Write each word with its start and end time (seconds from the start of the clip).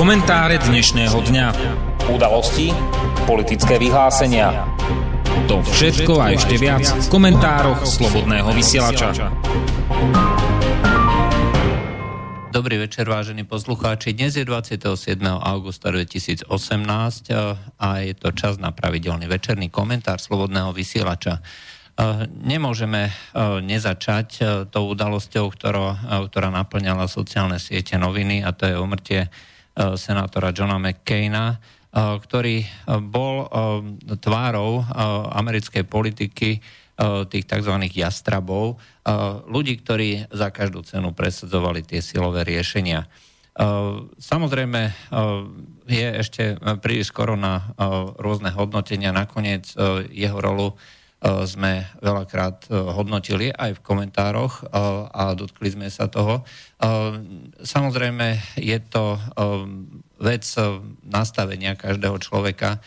Komentáre 0.00 0.56
dnešného 0.56 1.12
dňa. 1.12 1.46
Udalosti, 2.08 2.72
politické 3.28 3.76
vyhlásenia. 3.76 4.64
To 5.44 5.60
všetko 5.60 6.16
a 6.16 6.32
ešte 6.32 6.56
viac 6.56 6.88
v 6.88 7.04
komentároch 7.12 7.84
Slobodného 7.84 8.48
vysielača. 8.56 9.12
Dobrý 12.48 12.80
večer, 12.80 13.12
vážení 13.12 13.44
poslucháči. 13.44 14.16
Dnes 14.16 14.40
je 14.40 14.48
27. 14.48 15.20
augusta 15.20 15.92
2018 15.92 16.48
a 17.76 17.88
je 18.00 18.16
to 18.16 18.32
čas 18.32 18.56
na 18.56 18.72
pravidelný 18.72 19.28
večerný 19.28 19.68
komentár 19.68 20.16
Slobodného 20.16 20.72
vysielača. 20.72 21.44
Nemôžeme 22.40 23.12
nezačať 23.68 24.28
tou 24.72 24.96
udalosťou, 24.96 25.44
ktorá, 25.52 26.24
ktorá 26.32 26.48
naplňala 26.48 27.04
sociálne 27.04 27.60
siete 27.60 28.00
noviny 28.00 28.40
a 28.40 28.56
to 28.56 28.64
je 28.64 28.80
umrtie 28.80 29.28
senátora 29.76 30.54
Johna 30.54 30.78
McCaina, 30.78 31.58
ktorý 31.94 32.62
bol 33.10 33.50
tvárou 34.22 34.86
americkej 35.34 35.84
politiky 35.90 36.62
tých 37.00 37.44
tzv. 37.48 37.74
jastrabov, 37.90 38.76
ľudí, 39.48 39.80
ktorí 39.80 40.28
za 40.30 40.52
každú 40.52 40.84
cenu 40.84 41.16
presadzovali 41.16 41.80
tie 41.82 42.04
silové 42.04 42.44
riešenia. 42.44 43.08
Samozrejme, 44.20 44.80
je 45.90 46.08
ešte 46.22 46.60
príliš 46.84 47.10
skoro 47.10 47.34
na 47.34 47.74
rôzne 48.20 48.54
hodnotenia. 48.54 49.10
Nakoniec 49.16 49.74
jeho 50.12 50.38
rolu 50.38 50.76
sme 51.20 51.84
veľakrát 52.00 52.68
eh, 52.68 52.72
hodnotili 52.72 53.52
aj 53.52 53.76
v 53.76 53.84
komentároch 53.84 54.64
eh, 54.64 54.66
a 55.12 55.36
dotkli 55.36 55.68
sme 55.72 55.88
sa 55.92 56.08
toho. 56.08 56.42
Samozrejme, 57.60 58.56
je 58.56 58.78
to 58.88 59.20
vec 60.16 60.48
nastavenia 61.04 61.76
každého 61.76 62.16
človeka. 62.24 62.80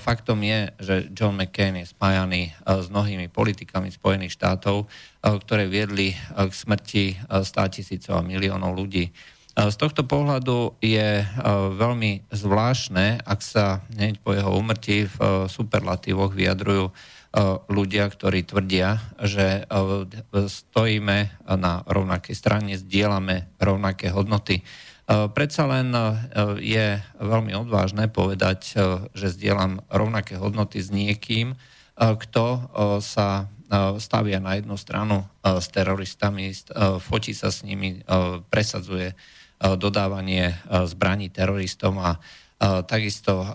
Faktom 0.00 0.40
je, 0.40 0.72
že 0.80 0.94
John 1.12 1.36
McCain 1.36 1.76
je 1.76 1.92
spájaný 1.92 2.56
s 2.64 2.88
mnohými 2.88 3.28
politikami 3.28 3.92
Spojených 3.92 4.40
štátov, 4.40 4.88
ktoré 5.20 5.68
viedli 5.68 6.16
k 6.16 6.52
smrti 6.56 7.20
100 7.28 7.44
tisícov 7.76 8.16
a 8.16 8.24
miliónov 8.24 8.72
ľudí. 8.80 9.12
Z 9.52 9.76
tohto 9.76 10.08
pohľadu 10.08 10.80
je 10.80 11.20
veľmi 11.76 12.32
zvláštne, 12.32 13.28
ak 13.28 13.44
sa 13.44 13.84
hneď 13.92 14.24
po 14.24 14.32
jeho 14.32 14.56
umrtí 14.56 15.04
v 15.04 15.52
superlatívoch 15.52 16.32
vyjadrujú 16.32 16.96
ľudia, 17.66 18.06
ktorí 18.06 18.46
tvrdia, 18.46 19.02
že 19.18 19.66
e, 19.66 20.46
stojíme 20.46 21.18
na 21.58 21.82
rovnakej 21.82 22.34
strane, 22.34 22.78
zdieľame 22.78 23.58
rovnaké 23.58 24.14
hodnoty. 24.14 24.62
E, 24.62 24.64
predsa 25.34 25.66
len 25.66 25.90
je 26.62 27.02
veľmi 27.18 27.52
odvážne 27.58 28.06
povedať, 28.06 28.78
že 29.12 29.34
zdieľam 29.34 29.82
rovnaké 29.90 30.38
hodnoty 30.38 30.78
s 30.78 30.94
niekým, 30.94 31.58
kto 31.94 32.44
sa 32.98 33.46
stavia 34.02 34.42
na 34.42 34.58
jednu 34.58 34.74
stranu 34.74 35.30
s 35.46 35.70
teroristami, 35.70 36.50
fotí 36.98 37.30
sa 37.38 37.54
s 37.54 37.62
nimi, 37.62 38.02
presadzuje 38.50 39.14
dodávanie 39.62 40.58
zbraní 40.90 41.30
teroristom 41.30 42.02
a 42.02 42.18
takisto 42.82 43.46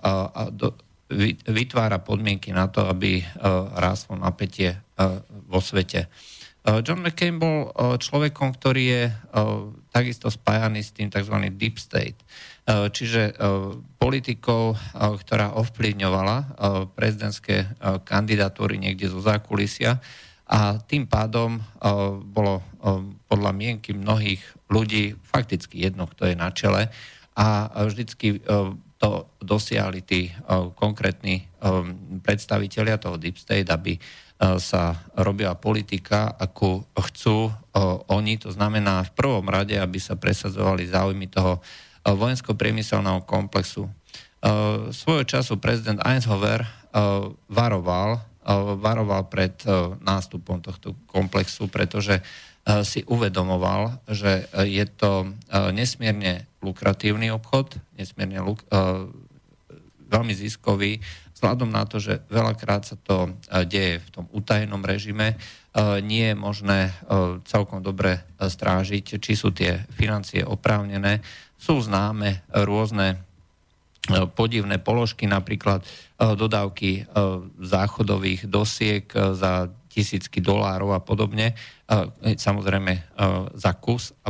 vytvára 1.49 1.97
podmienky 1.97 2.53
na 2.53 2.69
to, 2.69 2.85
aby 2.85 3.21
e, 3.21 3.23
rástlo 3.75 4.13
napätie 4.13 4.77
e, 4.77 4.79
vo 5.49 5.57
svete. 5.57 6.05
E, 6.05 6.07
John 6.85 7.01
McCain 7.01 7.41
bol 7.41 7.73
človekom, 7.97 8.53
ktorý 8.53 8.83
je 8.85 9.03
takisto 9.89 10.29
spájaný 10.29 10.85
s 10.85 10.93
tým 10.93 11.09
tzv. 11.09 11.33
deep 11.57 11.81
state, 11.81 12.19
čiže 12.69 13.33
politikou, 13.97 14.77
ktorá 14.93 15.57
ovplyvňovala 15.57 16.37
prezidentské 16.93 17.65
kandidatúry 18.05 18.77
niekde 18.77 19.09
zo 19.09 19.25
zákulisia 19.25 19.97
a 20.45 20.77
tým 20.77 21.09
pádom 21.09 21.57
bolo 22.29 22.61
podľa 23.25 23.51
mienky 23.57 23.97
mnohých 23.97 24.45
ľudí 24.69 25.17
fakticky 25.25 25.81
jedno, 25.81 26.05
kto 26.05 26.29
je 26.29 26.35
na 26.37 26.53
čele 26.53 26.93
a 27.33 27.73
vždycky 27.89 28.45
to 28.99 29.31
dosiahli 29.39 30.03
tí 30.03 30.27
uh, 30.27 30.75
konkrétni 30.75 31.47
um, 31.63 32.19
predstavitelia 32.19 32.99
toho 32.99 33.15
Deep 33.15 33.39
State, 33.39 33.71
aby 33.71 33.95
uh, 33.95 34.59
sa 34.59 34.99
robila 35.15 35.55
politika, 35.55 36.35
ako 36.35 36.83
chcú 37.09 37.51
oni, 38.11 38.35
to 38.35 38.51
znamená 38.51 39.07
v 39.07 39.15
prvom 39.15 39.47
rade, 39.47 39.71
aby 39.79 39.95
sa 40.03 40.19
presadzovali 40.19 40.91
záujmy 40.91 41.31
toho 41.31 41.63
vojensko-priemyselného 42.03 43.23
komplexu. 43.23 43.87
Svojho 44.91 45.23
času 45.23 45.55
prezident 45.63 46.03
Eisenhower 46.03 46.67
uh, 46.67 47.31
varoval, 47.47 48.19
varoval 48.83 49.31
pred 49.31 49.53
nástupom 50.01 50.59
tohto 50.59 50.97
komplexu, 51.07 51.71
pretože 51.71 52.19
si 52.85 53.01
uvedomoval, 53.09 54.03
že 54.05 54.45
uh, 54.45 54.65
je 54.65 54.85
to 54.85 55.25
uh, 55.25 55.73
nesmierne 55.73 56.45
lukratívny 56.59 57.31
obchod, 57.31 57.79
nesmierne 57.95 58.43
luk, 58.43 58.67
veľmi 60.11 60.33
ziskový, 60.35 60.99
vzhľadom 61.39 61.71
na 61.71 61.87
to, 61.87 62.03
že 62.03 62.19
veľakrát 62.27 62.83
sa 62.83 62.99
to 62.99 63.31
deje 63.63 64.03
v 64.03 64.09
tom 64.11 64.27
utajenom 64.35 64.83
režime, 64.83 65.39
nie 66.03 66.27
je 66.27 66.35
možné 66.35 66.91
celkom 67.47 67.79
dobre 67.79 68.27
strážiť, 68.35 69.23
či 69.23 69.39
sú 69.39 69.55
tie 69.55 69.87
financie 69.95 70.43
oprávnené. 70.43 71.23
Sú 71.55 71.79
známe 71.79 72.43
rôzne 72.51 73.23
podivné 74.35 74.83
položky, 74.83 75.31
napríklad 75.31 75.87
dodávky 76.19 77.07
záchodových 77.63 78.51
dosiek 78.51 79.07
za 79.15 79.71
tisícky 79.89 80.37
dolárov 80.37 80.93
a 80.93 81.01
podobne, 81.01 81.57
samozrejme 82.21 83.17
za 83.57 83.73
kus. 83.81 84.13
A, 84.21 84.29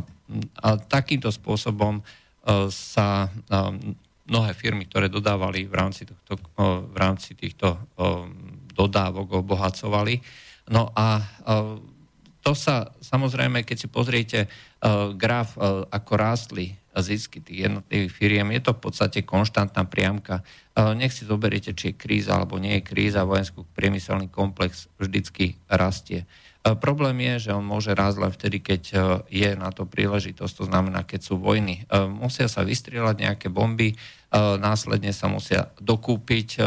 a 0.64 0.80
takýmto 0.80 1.28
spôsobom 1.28 2.00
sa 2.72 3.28
mnohé 4.24 4.56
firmy, 4.56 4.88
ktoré 4.88 5.12
dodávali 5.12 5.68
v 5.68 5.76
rámci, 5.76 6.08
tohto, 6.08 6.40
v 6.88 6.96
rámci 6.96 7.36
týchto 7.36 7.76
dodávok 8.72 9.44
obohacovali. 9.44 10.24
No 10.72 10.96
a 10.96 11.20
to 12.40 12.56
sa 12.56 12.88
samozrejme, 13.04 13.68
keď 13.68 13.78
si 13.78 13.88
pozriete 13.92 14.48
graf, 15.20 15.60
ako 15.92 16.12
rástli 16.16 16.72
zisky 16.98 17.44
tých 17.44 17.70
jednotlivých 17.70 18.14
firiem, 18.14 18.50
je 18.58 18.62
to 18.66 18.72
v 18.74 18.82
podstate 18.90 19.20
konštantná 19.22 19.86
priamka. 19.86 20.42
Nech 20.74 21.14
si 21.14 21.28
zoberiete, 21.28 21.78
či 21.78 21.94
je 21.94 22.00
kríza 22.00 22.34
alebo 22.34 22.58
nie 22.58 22.80
je 22.80 22.88
kríza, 22.88 23.28
vojensko-priemyselný 23.28 24.32
komplex 24.32 24.90
vždycky 24.98 25.60
rastie. 25.70 26.26
E, 26.60 26.76
problém 26.76 27.24
je, 27.24 27.50
že 27.50 27.56
on 27.56 27.64
môže 27.64 27.96
rásť 27.96 28.18
len 28.20 28.32
vtedy, 28.36 28.58
keď 28.60 28.84
e, 28.92 28.98
je 29.32 29.50
na 29.56 29.72
to 29.72 29.88
príležitosť, 29.88 30.54
to 30.60 30.66
znamená, 30.68 31.08
keď 31.08 31.22
sú 31.24 31.40
vojny. 31.40 31.88
E, 31.88 32.04
musia 32.08 32.52
sa 32.52 32.68
vystrieľať 32.68 33.16
nejaké 33.16 33.48
bomby, 33.48 33.96
následne 34.62 35.10
sa 35.10 35.26
musia 35.26 35.74
dokúpiť. 35.82 36.62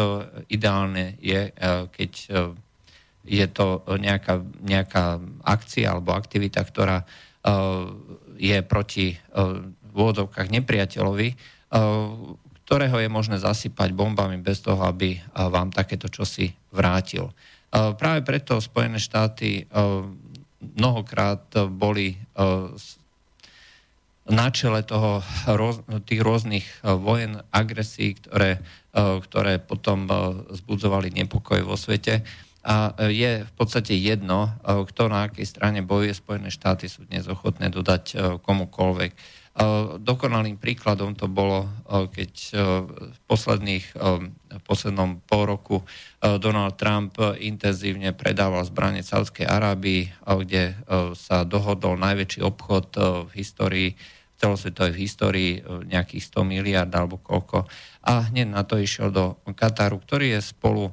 Ideálne 0.50 1.14
je, 1.22 1.54
keď 1.94 2.12
je 3.22 3.46
to 3.54 3.86
nejaká, 3.86 4.42
nejaká 4.58 5.22
akcia 5.46 5.94
alebo 5.94 6.10
aktivita, 6.10 6.58
ktorá 6.58 7.06
je 8.34 8.58
proti 8.66 9.14
v 9.92 9.94
úvodzovkách 9.94 10.48
nepriateľovi, 10.48 11.28
ktorého 12.64 12.96
je 13.04 13.08
možné 13.12 13.36
zasypať 13.36 13.92
bombami 13.92 14.40
bez 14.40 14.64
toho, 14.64 14.80
aby 14.88 15.20
vám 15.36 15.68
takéto 15.68 16.08
čosi 16.08 16.48
vrátil. 16.72 17.28
Práve 17.72 18.24
preto 18.24 18.60
Spojené 18.60 18.96
štáty 18.96 19.68
mnohokrát 20.76 21.44
boli 21.68 22.16
na 24.22 24.48
čele 24.54 24.86
toho, 24.86 25.20
tých 26.08 26.20
rôznych 26.22 26.66
vojen, 26.84 27.42
agresí, 27.50 28.14
ktoré, 28.16 28.62
ktoré 28.96 29.58
potom 29.58 30.06
zbudzovali 30.52 31.10
nepokoj 31.12 31.60
vo 31.66 31.76
svete. 31.76 32.24
A 32.62 32.94
je 33.10 33.42
v 33.42 33.52
podstate 33.58 33.98
jedno, 33.98 34.54
kto 34.62 35.10
na 35.10 35.26
akej 35.26 35.42
strane 35.42 35.82
bojuje. 35.82 36.14
Spojené 36.14 36.54
štáty 36.54 36.86
sú 36.86 37.02
dnes 37.10 37.26
ochotné 37.26 37.74
dodať 37.74 38.38
komukolvek 38.46 39.10
Dokonalým 40.00 40.56
príkladom 40.56 41.12
to 41.12 41.28
bolo, 41.28 41.68
keď 42.08 42.32
v, 42.88 43.18
posledných, 43.28 43.86
v 44.48 44.62
poslednom 44.64 45.20
pol 45.28 45.44
roku 45.44 45.76
Donald 46.24 46.80
Trump 46.80 47.20
intenzívne 47.36 48.16
predával 48.16 48.64
zbranie 48.64 49.04
Saudskej 49.04 49.44
Arábii, 49.44 50.08
kde 50.24 50.72
sa 51.12 51.44
dohodol 51.44 52.00
najväčší 52.00 52.40
obchod 52.40 52.96
v 53.28 53.30
histórii 53.36 53.88
celosvetovej 54.40 54.96
histórii 54.96 55.60
nejakých 55.86 56.32
100 56.32 56.48
miliard 56.48 56.90
alebo 56.90 57.20
koľko. 57.20 57.68
A 58.08 58.32
hneď 58.32 58.50
na 58.50 58.64
to 58.64 58.80
išiel 58.80 59.12
do 59.12 59.36
Kataru, 59.52 60.00
ktorý 60.00 60.34
je 60.34 60.40
spolu 60.42 60.90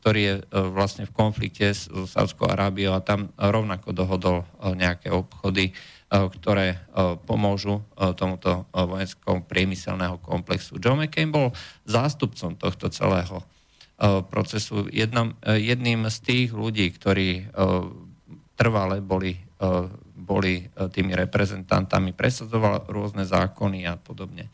ktorý 0.00 0.20
je 0.24 0.34
vlastne 0.72 1.04
v 1.04 1.12
konflikte 1.12 1.68
s 1.68 1.84
Sádskou 1.84 2.48
Arábiou 2.48 2.96
a 2.96 3.04
tam 3.04 3.28
rovnako 3.36 3.92
dohodol 3.92 4.48
nejaké 4.72 5.12
obchody, 5.12 5.76
ktoré 6.06 6.86
pomôžu 7.26 7.82
tomuto 8.14 8.70
vojenskému 8.70 9.42
priemyselného 9.50 10.22
komplexu. 10.22 10.78
John 10.78 11.02
McCain 11.02 11.34
bol 11.34 11.50
zástupcom 11.82 12.54
tohto 12.54 12.86
celého 12.94 13.42
procesu. 14.30 14.86
Jednom, 14.94 15.34
jedným 15.42 16.06
z 16.06 16.18
tých 16.22 16.48
ľudí, 16.54 16.94
ktorí 16.94 17.50
trvale 18.54 19.02
boli, 19.02 19.34
boli 20.14 20.68
tými 20.70 21.12
reprezentantami, 21.16 22.14
presadzoval 22.14 22.86
rôzne 22.86 23.26
zákony 23.26 23.90
a 23.90 23.98
podobne. 23.98 24.46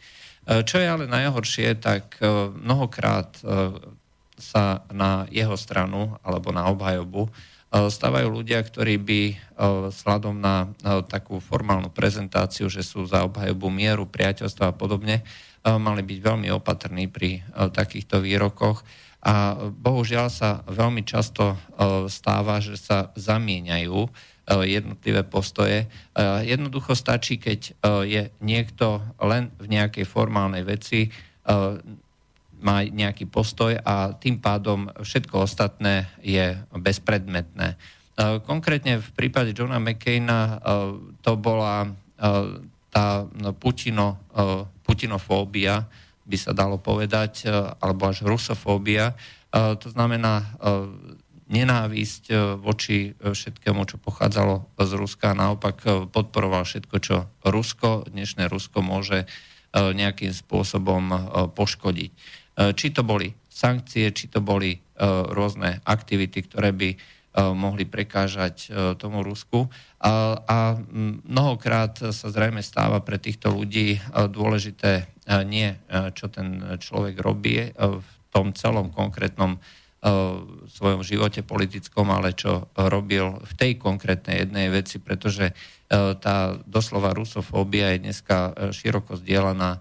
Čo 0.49 0.81
je 0.81 0.89
ale 0.89 1.05
najhoršie, 1.05 1.79
tak 1.79 2.17
mnohokrát 2.57 3.39
sa 4.41 4.83
na 4.91 5.31
jeho 5.31 5.55
stranu 5.55 6.19
alebo 6.25 6.51
na 6.51 6.67
obhajobu 6.67 7.31
stávajú 7.73 8.29
ľudia, 8.29 8.61
ktorí 8.61 9.01
by 9.01 9.21
sladom 9.89 10.37
na 10.37 10.69
takú 11.09 11.41
formálnu 11.41 11.89
prezentáciu, 11.89 12.69
že 12.69 12.85
sú 12.85 13.09
za 13.09 13.25
obhajobu 13.25 13.73
mieru, 13.73 14.05
priateľstva 14.05 14.71
a 14.71 14.77
podobne, 14.77 15.25
mali 15.65 16.05
byť 16.05 16.19
veľmi 16.21 16.53
opatrní 16.53 17.09
pri 17.09 17.41
takýchto 17.73 18.21
výrokoch. 18.21 18.85
A 19.23 19.55
bohužiaľ 19.71 20.29
sa 20.29 20.67
veľmi 20.69 21.07
často 21.07 21.57
stáva, 22.13 22.59
že 22.61 22.75
sa 22.77 23.15
zamieňajú 23.15 23.99
jednotlivé 24.67 25.23
postoje. 25.23 25.87
Jednoducho 26.43 26.99
stačí, 26.99 27.39
keď 27.39 27.79
je 28.03 28.23
niekto 28.43 29.01
len 29.23 29.55
v 29.63 29.71
nejakej 29.71 30.05
formálnej 30.05 30.67
veci 30.67 31.09
má 32.63 32.87
nejaký 32.87 33.27
postoj 33.27 33.75
a 33.83 34.15
tým 34.15 34.39
pádom 34.39 34.89
všetko 35.03 35.45
ostatné 35.45 36.07
je 36.23 36.57
bezpredmetné. 36.71 37.75
E, 38.13 38.39
konkrétne 38.47 39.03
v 39.03 39.11
prípade 39.13 39.51
Johna 39.57 39.83
McCaina 39.83 40.39
e, 40.47 40.57
to 41.21 41.33
bola 41.35 41.85
e, 41.85 41.89
tá 42.93 43.25
no, 43.25 43.57
Putino, 43.57 44.21
putinofóbia, 44.85 45.89
by 46.29 46.37
sa 46.37 46.53
dalo 46.53 46.77
povedať, 46.77 47.49
alebo 47.81 48.05
až 48.05 48.21
rusofóbia. 48.29 49.17
To 49.49 49.89
znamená 49.89 50.45
nenávisť 51.49 52.37
voči 52.61 53.17
všetkému, 53.17 53.89
čo 53.89 53.97
pochádzalo 53.97 54.77
z 54.77 54.93
Ruska, 54.93 55.33
naopak 55.33 56.05
podporoval 56.13 56.69
všetko, 56.69 56.97
čo 57.01 57.33
Rusko, 57.49 58.13
dnešné 58.13 58.53
Rusko 58.53 58.85
môže 58.85 59.25
nejakým 59.73 60.37
spôsobom 60.37 61.17
poškodiť. 61.57 62.13
E, 62.53 62.77
či 62.77 62.93
to 62.93 63.01
boli 63.01 63.33
sankcie, 63.49 64.13
či 64.13 64.29
to 64.29 64.45
boli 64.45 64.77
e, 64.77 64.79
rôzne 65.33 65.81
aktivity, 65.89 66.45
ktoré 66.45 66.77
by 66.77 66.91
e, 66.93 66.97
mohli 67.57 67.89
prekážať 67.89 68.69
tomu 69.01 69.25
Rusku. 69.25 69.73
A, 70.03 70.37
a 70.45 70.59
mnohokrát 71.25 72.13
sa 72.13 72.29
zrejme 72.29 72.61
stáva 72.61 73.01
pre 73.01 73.17
týchto 73.17 73.49
ľudí 73.49 73.97
dôležité 74.13 75.09
nie, 75.47 75.71
čo 76.19 76.27
ten 76.27 76.77
človek 76.83 77.15
robí 77.23 77.71
v 77.79 78.09
tom 78.35 78.51
celom 78.51 78.91
konkrétnom 78.91 79.63
svojom 80.67 81.07
živote 81.07 81.47
politickom, 81.47 82.11
ale 82.11 82.35
čo 82.35 82.67
robil 82.75 83.39
v 83.39 83.53
tej 83.55 83.79
konkrétnej 83.79 84.43
jednej 84.43 84.67
veci, 84.75 84.99
pretože 84.99 85.55
tá 86.19 86.59
doslova 86.67 87.15
rusofóbia 87.15 87.95
je 87.95 88.11
dneska 88.11 88.39
široko 88.75 89.15
zdieľaná 89.15 89.79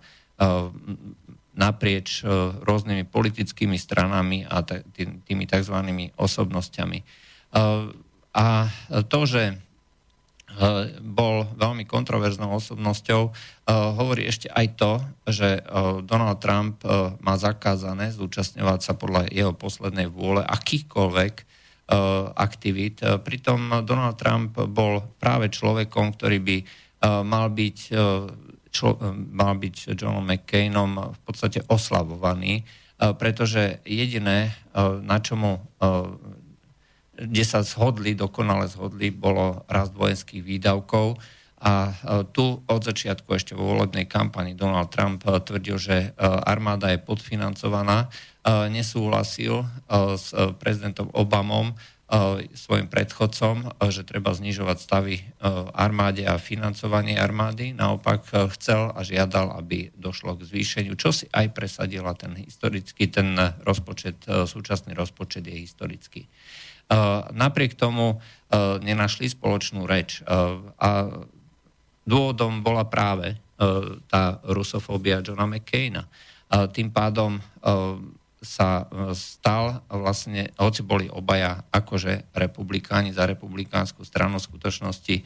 naprieč 1.52 2.24
e, 2.24 2.28
rôznymi 2.64 3.04
politickými 3.08 3.76
stranami 3.76 4.48
a 4.48 4.64
tými 4.64 5.46
tzv. 5.48 5.78
osobnosťami. 6.16 7.00
E, 7.00 7.06
a 8.32 8.46
to, 9.12 9.20
že 9.28 9.44
e, 9.52 9.56
bol 11.04 11.44
veľmi 11.60 11.84
kontroverznou 11.84 12.56
osobnosťou, 12.56 13.22
hovorí 13.72 14.28
ešte 14.28 14.52
aj 14.52 14.68
to, 14.76 14.92
že 15.32 15.64
Donald 16.04 16.44
Trump 16.44 16.84
má 17.24 17.40
zakázané 17.40 18.12
zúčastňovať 18.12 18.80
sa 18.84 18.94
podľa 19.00 19.32
jeho 19.32 19.56
poslednej 19.56 20.12
vôle 20.12 20.44
akýchkoľvek 20.44 21.48
aktivít. 22.36 23.00
Pritom 23.00 23.88
Donald 23.88 24.20
Trump 24.20 24.60
bol 24.68 25.08
práve 25.24 25.48
človekom, 25.48 26.20
ktorý 26.20 26.44
by 26.44 26.58
mal 27.24 27.48
byť 27.48 27.78
čo 28.72 28.96
mal 29.36 29.60
byť 29.60 29.94
Johnom 30.00 30.24
McCainom 30.24 31.12
v 31.12 31.20
podstate 31.28 31.62
oslavovaný, 31.68 32.64
pretože 32.98 33.84
jediné, 33.84 34.56
na 35.04 35.20
čomu 35.20 35.60
kde 37.22 37.44
sa 37.46 37.62
zhodli, 37.62 38.18
dokonale 38.18 38.66
zhodli, 38.66 39.14
bolo 39.14 39.62
rast 39.70 39.94
vojenských 39.94 40.42
výdavkov. 40.42 41.22
A 41.62 41.94
tu 42.34 42.58
od 42.66 42.82
začiatku 42.82 43.30
ešte 43.38 43.54
vo 43.54 43.78
volebnej 43.78 44.10
kampani 44.10 44.58
Donald 44.58 44.90
Trump 44.90 45.22
tvrdil, 45.22 45.78
že 45.78 46.18
armáda 46.18 46.90
je 46.90 46.98
podfinancovaná, 46.98 48.10
nesúhlasil 48.74 49.62
s 50.18 50.34
prezidentom 50.58 51.14
Obamom, 51.14 51.78
svojim 52.52 52.92
predchodcom, 52.92 53.80
že 53.88 54.04
treba 54.04 54.36
znižovať 54.36 54.78
stavy 54.84 55.24
armáde 55.72 56.28
a 56.28 56.36
financovanie 56.36 57.16
armády. 57.16 57.72
Naopak 57.72 58.28
chcel 58.60 58.92
a 58.92 59.00
žiadal, 59.00 59.56
aby 59.56 59.96
došlo 59.96 60.36
k 60.36 60.44
zvýšeniu, 60.44 61.00
čo 61.00 61.16
si 61.16 61.32
aj 61.32 61.56
presadila 61.56 62.12
ten 62.12 62.36
historický, 62.36 63.08
ten 63.08 63.32
rozpočet, 63.64 64.28
súčasný 64.28 64.92
rozpočet 64.92 65.48
je 65.48 65.56
historický. 65.56 66.28
Napriek 67.32 67.80
tomu 67.80 68.20
nenašli 68.84 69.32
spoločnú 69.32 69.88
reč. 69.88 70.20
A 70.76 70.90
dôvodom 72.04 72.60
bola 72.60 72.84
práve 72.92 73.40
tá 74.12 74.44
rusofóbia 74.52 75.24
Johna 75.24 75.48
McCaina. 75.48 76.04
Tým 76.52 76.92
pádom 76.92 77.40
sa 78.42 78.90
e, 78.90 79.14
stal 79.14 79.86
vlastne, 79.86 80.50
hoci 80.58 80.82
boli 80.82 81.06
obaja 81.06 81.62
akože 81.70 82.34
republikáni 82.34 83.14
za 83.14 83.30
republikánsku 83.30 84.02
stranu, 84.02 84.42
v 84.42 84.48
skutočnosti 84.50 85.16
e, 85.22 85.24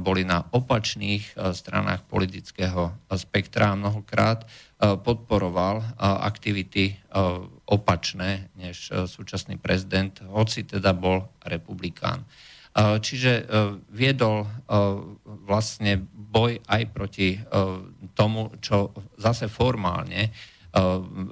boli 0.00 0.24
na 0.24 0.40
opačných 0.40 1.36
e, 1.36 1.52
stranách 1.52 2.08
politického 2.08 2.96
spektra 3.12 3.76
a 3.76 3.78
mnohokrát 3.78 4.48
podporoval 4.76 5.96
aktivity 5.96 7.00
opačné 7.64 8.52
než 8.60 8.92
súčasný 9.08 9.56
prezident, 9.56 10.12
hoci 10.28 10.68
teda 10.68 10.92
bol 10.92 11.32
republikán. 11.48 12.28
Čiže 12.76 13.48
viedol 13.88 14.44
vlastne 15.24 16.04
boj 16.12 16.60
aj 16.68 16.82
proti 16.92 17.40
tomu, 18.12 18.52
čo 18.60 18.92
zase 19.16 19.48
formálne 19.48 20.28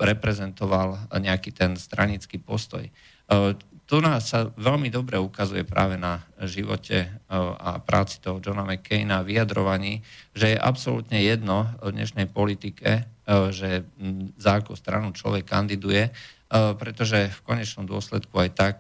reprezentoval 0.01 1.13
nejaký 1.13 1.53
ten 1.53 1.77
stranický 1.77 2.41
postoj. 2.41 2.85
Eh, 2.85 3.53
tu 3.85 4.01
nás 4.01 4.33
sa 4.33 4.49
veľmi 4.57 4.89
dobre 4.89 5.21
ukazuje 5.21 5.61
práve 5.69 6.01
na 6.01 6.25
živote 6.49 7.05
eh, 7.05 7.13
a 7.37 7.77
práci 7.81 8.21
toho 8.21 8.41
Johna 8.41 8.65
McCaina 8.65 9.21
a 9.21 9.27
vyjadrovaní, 9.27 10.01
že 10.33 10.57
je 10.57 10.59
absolútne 10.61 11.21
jedno 11.21 11.69
v 11.85 11.93
dnešnej 11.93 12.29
politike, 12.33 13.09
že 13.53 13.89
hm, 13.97 14.37
za 14.37 14.61
akú 14.61 14.77
stranu 14.77 15.09
človek 15.17 15.49
kandiduje, 15.49 16.13
pretože 16.53 17.33
v 17.33 17.41
konečnom 17.41 17.89
dôsledku 17.89 18.37
aj 18.37 18.51
tak 18.53 18.77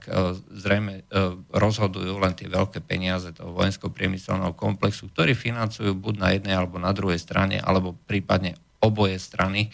zrejme 0.52 1.08
rozhodujú 1.48 2.20
len 2.20 2.36
tie 2.36 2.46
veľké 2.46 2.84
peniaze 2.84 3.32
toho 3.32 3.56
vojenského 3.56 3.88
priemyselného 3.88 4.52
komplexu, 4.52 5.08
ktorí 5.08 5.32
financujú 5.32 5.96
buď 5.96 6.14
na 6.20 6.28
jednej 6.36 6.54
alebo 6.60 6.76
na 6.76 6.92
druhej 6.92 7.16
strane, 7.16 7.56
alebo 7.56 7.96
prípadne 8.04 8.60
oboje 8.84 9.16
strany 9.16 9.72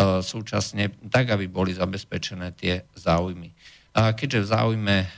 súčasne, 0.00 0.90
tak 1.12 1.34
aby 1.34 1.44
boli 1.44 1.76
zabezpečené 1.76 2.56
tie 2.56 2.88
záujmy. 2.96 3.52
A 3.92 4.14
keďže 4.14 4.40
v 4.46 4.50
záujme 4.54 4.96
e, 5.02 5.08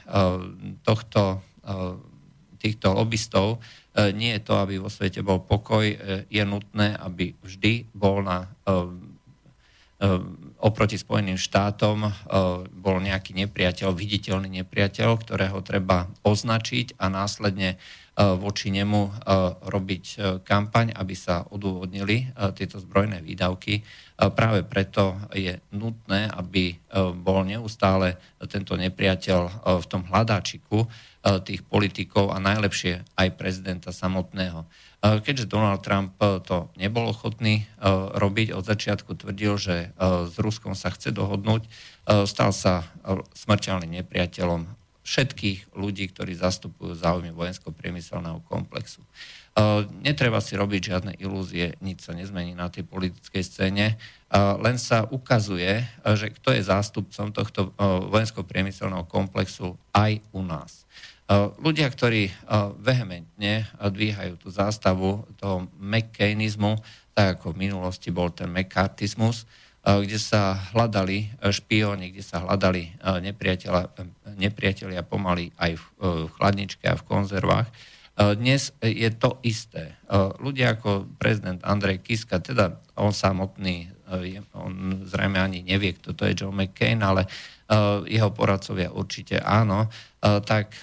tohto, 0.83 1.39
e, 1.39 1.39
týchto 2.59 2.95
lobbystov 2.95 3.63
nie 3.93 4.33
je 4.33 4.41
to, 4.41 4.57
aby 4.57 4.81
vo 4.81 4.89
svete 4.89 5.21
bol 5.21 5.45
pokoj, 5.45 5.85
je 6.33 6.45
nutné, 6.49 6.97
aby 6.97 7.37
vždy 7.45 7.93
bol 7.93 8.25
na 8.25 8.49
oproti 10.63 10.97
Spojeným 10.97 11.37
štátom 11.37 12.09
bol 12.73 12.97
nejaký 13.05 13.37
nepriateľ, 13.37 13.93
viditeľný 13.93 14.65
nepriateľ, 14.65 15.11
ktorého 15.21 15.61
treba 15.61 16.09
označiť 16.25 16.97
a 16.97 17.13
následne 17.13 17.77
voči 18.13 18.69
nemu 18.69 19.25
robiť 19.65 20.05
kampaň, 20.45 20.93
aby 20.93 21.15
sa 21.17 21.49
odôvodnili 21.49 22.29
tieto 22.53 22.77
zbrojné 22.77 23.25
výdavky. 23.25 23.81
Práve 24.37 24.69
preto 24.69 25.17
je 25.33 25.57
nutné, 25.73 26.29
aby 26.29 26.77
bol 27.17 27.41
neustále 27.49 28.21
tento 28.53 28.77
nepriateľ 28.77 29.41
v 29.81 29.87
tom 29.89 30.05
hľadáčiku 30.05 30.85
tých 31.43 31.65
politikov 31.65 32.35
a 32.35 32.43
najlepšie 32.43 33.17
aj 33.17 33.29
prezidenta 33.41 33.95
samotného. 33.95 34.69
Keďže 35.03 35.51
Donald 35.51 35.81
Trump 35.81 36.15
to 36.45 36.69
nebol 36.77 37.09
ochotný 37.09 37.65
robiť, 38.15 38.53
od 38.53 38.63
začiatku 38.69 39.17
tvrdil, 39.19 39.57
že 39.57 39.91
s 40.03 40.35
Ruskom 40.37 40.77
sa 40.77 40.93
chce 40.93 41.17
dohodnúť, 41.17 41.65
stal 42.29 42.53
sa 42.53 42.87
smrteľným 43.33 44.05
nepriateľom 44.05 44.82
všetkých 45.13 45.77
ľudí, 45.77 46.09
ktorí 46.09 46.33
zastupujú 46.33 46.97
záujmy 46.97 47.37
vojensko-priemyselného 47.37 48.41
komplexu. 48.49 49.05
Netreba 50.01 50.41
si 50.41 50.57
robiť 50.57 50.81
žiadne 50.89 51.13
ilúzie, 51.21 51.77
nič 51.85 52.09
sa 52.09 52.17
nezmení 52.17 52.57
na 52.57 52.73
tej 52.73 52.89
politickej 52.89 53.45
scéne, 53.45 54.01
len 54.33 54.77
sa 54.81 55.05
ukazuje, 55.13 55.85
že 56.17 56.33
kto 56.33 56.57
je 56.57 56.65
zástupcom 56.65 57.29
tohto 57.37 57.77
vojensko-priemyselného 58.09 59.05
komplexu 59.05 59.77
aj 59.93 60.25
u 60.33 60.41
nás. 60.41 60.89
Ľudia, 61.61 61.93
ktorí 61.93 62.33
vehementne 62.81 63.69
dvíhajú 63.77 64.41
tú 64.41 64.49
zástavu 64.49 65.29
toho 65.37 65.69
McCainizmu, 65.77 66.81
tak 67.13 67.37
ako 67.37 67.53
v 67.53 67.69
minulosti 67.69 68.09
bol 68.09 68.33
ten 68.33 68.49
McCarthyzmus, 68.49 69.45
kde 69.83 70.19
sa 70.19 70.55
hľadali 70.71 71.35
špióni, 71.43 72.15
kde 72.15 72.23
sa 72.23 72.47
hľadali 72.47 72.95
nepriatelia 74.39 75.03
pomaly 75.03 75.51
aj 75.59 75.75
v 75.75 75.85
chladničke 76.39 76.87
a 76.87 76.95
v 76.95 77.07
konzervách. 77.07 77.67
Dnes 78.39 78.71
je 78.79 79.11
to 79.11 79.43
isté. 79.43 79.99
Ľudia 80.39 80.79
ako 80.79 81.11
prezident 81.19 81.59
Andrej 81.67 82.05
Kiska, 82.07 82.39
teda 82.39 82.79
on 82.95 83.11
samotný, 83.11 83.91
on 84.55 85.03
zrejme 85.09 85.41
ani 85.41 85.65
nevie, 85.67 85.97
kto 85.99 86.15
to 86.15 86.31
je 86.31 86.37
John 86.37 86.55
McCain, 86.55 87.03
ale 87.03 87.27
jeho 88.07 88.31
poradcovia 88.31 88.93
určite 88.93 89.41
áno, 89.43 89.91
tak 90.23 90.77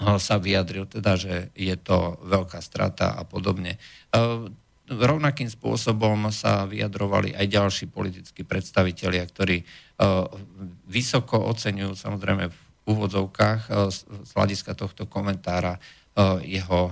sa 0.00 0.36
vyjadril 0.40 0.86
teda, 0.88 1.16
že 1.16 1.34
je 1.56 1.76
to 1.80 2.20
veľká 2.24 2.60
strata 2.60 3.16
a 3.16 3.24
podobne. 3.24 3.80
E, 4.90 4.98
rovnakým 4.98 5.46
spôsobom 5.46 6.34
sa 6.34 6.66
vyjadrovali 6.66 7.38
aj 7.38 7.46
ďalší 7.46 7.86
politickí 7.86 8.42
predstavitelia, 8.42 9.22
ktorí 9.22 9.62
e, 9.62 9.64
vysoko 10.90 11.38
oceňujú 11.54 11.94
samozrejme 11.94 12.50
v 12.50 12.58
úvodzovkách 12.90 13.70
e, 13.70 13.70
z 13.94 14.30
hľadiska 14.34 14.74
tohto 14.74 15.06
komentára 15.06 15.78
jeho, 16.42 16.90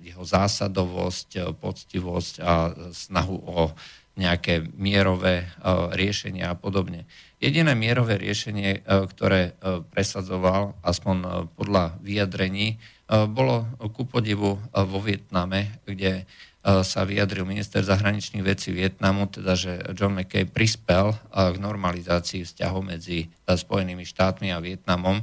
jeho 0.00 0.24
zásadovosť, 0.24 1.60
poctivosť 1.60 2.34
a 2.40 2.72
snahu 2.88 3.36
o 3.44 3.68
nejaké 4.16 4.64
mierové 4.80 5.44
riešenia 5.92 6.50
a 6.50 6.56
podobne. 6.56 7.04
Jediné 7.36 7.76
mierové 7.76 8.16
riešenie, 8.16 8.80
e, 8.80 9.04
ktoré 9.12 9.52
e, 9.60 9.84
presadzoval, 9.92 10.72
aspoň 10.80 11.16
e, 11.20 11.28
podľa 11.52 11.84
vyjadrení, 12.00 12.80
bolo 13.06 13.70
ku 13.94 14.02
podivu 14.02 14.58
vo 14.74 14.98
Vietname, 14.98 15.78
kde 15.86 16.26
sa 16.66 17.06
vyjadril 17.06 17.46
minister 17.46 17.78
zahraničných 17.86 18.42
vecí 18.42 18.74
Vietnamu, 18.74 19.30
teda 19.30 19.54
že 19.54 19.78
John 19.94 20.18
McKay 20.18 20.50
prispel 20.50 21.14
k 21.30 21.56
normalizácii 21.62 22.42
vzťahov 22.42 22.82
medzi 22.82 23.30
Spojenými 23.46 24.02
štátmi 24.02 24.50
a 24.50 24.58
Vietnamom, 24.58 25.22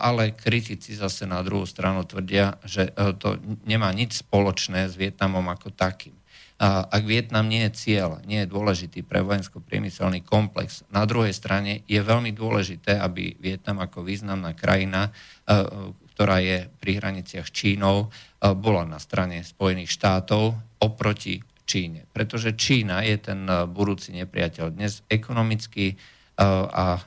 ale 0.00 0.32
kritici 0.32 0.96
zase 0.96 1.28
na 1.28 1.44
druhú 1.44 1.68
stranu 1.68 2.08
tvrdia, 2.08 2.56
že 2.64 2.88
to 3.20 3.36
nemá 3.68 3.92
nič 3.92 4.24
spoločné 4.24 4.88
s 4.88 4.96
Vietnamom 4.96 5.44
ako 5.52 5.68
takým. 5.68 6.16
Ak 6.64 7.02
Vietnam 7.04 7.50
nie 7.50 7.66
je 7.68 7.76
cieľ, 7.76 8.22
nie 8.24 8.46
je 8.46 8.52
dôležitý 8.52 9.02
pre 9.04 9.20
vojensko-priemyselný 9.26 10.22
komplex, 10.22 10.86
na 10.88 11.02
druhej 11.04 11.34
strane 11.34 11.82
je 11.90 11.98
veľmi 11.98 12.30
dôležité, 12.30 12.94
aby 12.94 13.36
Vietnam 13.42 13.82
ako 13.82 14.06
významná 14.06 14.54
krajina, 14.54 15.10
e, 15.44 15.92
ktorá 16.14 16.38
je 16.40 16.70
pri 16.78 17.02
hraniciach 17.02 17.44
s 17.44 17.52
Čínou, 17.52 18.06
e, 18.06 18.54
bola 18.54 18.86
na 18.86 19.02
strane 19.02 19.42
Spojených 19.42 19.90
štátov 19.90 20.54
oproti 20.80 21.42
Číne. 21.66 22.06
Pretože 22.14 22.54
Čína 22.54 23.02
je 23.02 23.16
ten 23.18 23.44
e, 23.44 23.66
budúci 23.66 24.14
nepriateľ 24.14 24.72
dnes 24.72 25.02
ekonomicky 25.10 25.98
a 26.34 26.98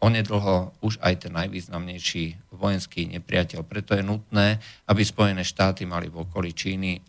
onedlho 0.00 0.72
už 0.80 0.96
aj 1.04 1.28
ten 1.28 1.32
najvýznamnejší 1.36 2.56
vojenský 2.56 3.04
nepriateľ. 3.12 3.60
Preto 3.68 3.92
je 3.92 4.00
nutné, 4.00 4.56
aby 4.88 5.04
Spojené 5.04 5.44
štáty 5.44 5.84
mali 5.84 6.08
v 6.08 6.24
okolí 6.24 6.56
Číny 6.56 6.90
e, 6.96 7.00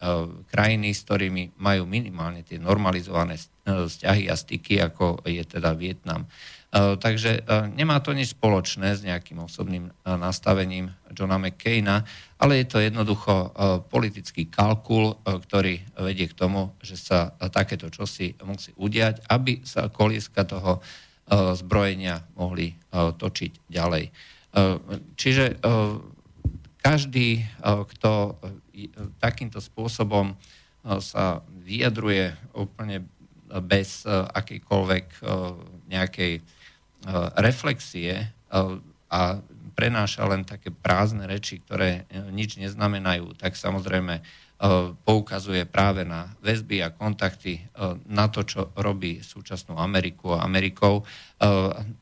krajiny, 0.51 0.91
s 0.91 1.07
ktorými 1.07 1.55
majú 1.63 1.87
minimálne 1.87 2.43
tie 2.43 2.59
normalizované 2.59 3.39
e, 3.39 3.43
vzťahy 3.87 4.27
a 4.27 4.35
styky, 4.35 4.83
ako 4.83 5.23
je 5.23 5.43
teda 5.47 5.71
Vietnam. 5.71 6.27
E, 6.71 6.95
takže 6.95 7.43
e, 7.43 7.67
nemá 7.75 7.99
to 7.99 8.15
nič 8.15 8.31
spoločné 8.31 8.95
s 8.95 9.03
nejakým 9.03 9.43
osobným 9.43 9.91
e, 9.91 10.15
nastavením 10.15 10.87
Johna 11.11 11.35
McCaina, 11.35 12.07
ale 12.39 12.63
je 12.63 12.65
to 12.71 12.79
jednoducho 12.79 13.53
politický 13.91 14.47
kalkul, 14.47 15.19
ktorý 15.21 15.83
vedie 15.99 16.25
k 16.25 16.33
tomu, 16.33 16.73
že 16.81 16.97
sa 16.97 17.35
takéto 17.53 17.91
čosi 17.91 18.33
musí 18.47 18.73
udiať, 18.79 19.27
aby 19.29 19.61
sa 19.61 19.91
kolieska 19.91 20.47
toho 20.47 20.81
zbrojenia 21.29 22.25
mohli 22.33 22.73
točiť 22.89 23.69
ďalej. 23.69 24.09
Čiže 25.21 25.61
každý, 26.81 27.45
kto 27.61 28.41
takýmto 29.21 29.61
spôsobom 29.61 30.33
sa 30.97 31.45
vyjadruje 31.61 32.57
úplne 32.57 33.05
bez 33.61 34.01
akýkoľvek 34.09 35.05
nejakej 35.93 36.41
reflexie 37.39 38.29
a 39.11 39.21
prenáša 39.71 40.27
len 40.27 40.45
také 40.45 40.69
prázdne 40.69 41.25
reči, 41.25 41.63
ktoré 41.63 42.05
nič 42.29 42.59
neznamenajú, 42.61 43.33
tak 43.39 43.57
samozrejme 43.57 44.21
poukazuje 45.07 45.65
práve 45.65 46.05
na 46.05 46.29
väzby 46.45 46.85
a 46.85 46.93
kontakty 46.93 47.65
na 48.05 48.29
to, 48.29 48.45
čo 48.45 48.69
robí 48.77 49.25
súčasnú 49.25 49.73
Ameriku 49.73 50.37
a 50.37 50.45
Amerikou, 50.45 51.01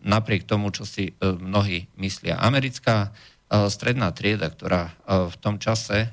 napriek 0.04 0.44
tomu, 0.44 0.68
čo 0.76 0.84
si 0.84 1.16
mnohí 1.24 1.88
myslia. 1.96 2.36
Americká 2.44 3.16
stredná 3.48 4.12
trieda, 4.12 4.52
ktorá 4.52 4.92
v 5.08 5.36
tom 5.40 5.56
čase, 5.56 6.12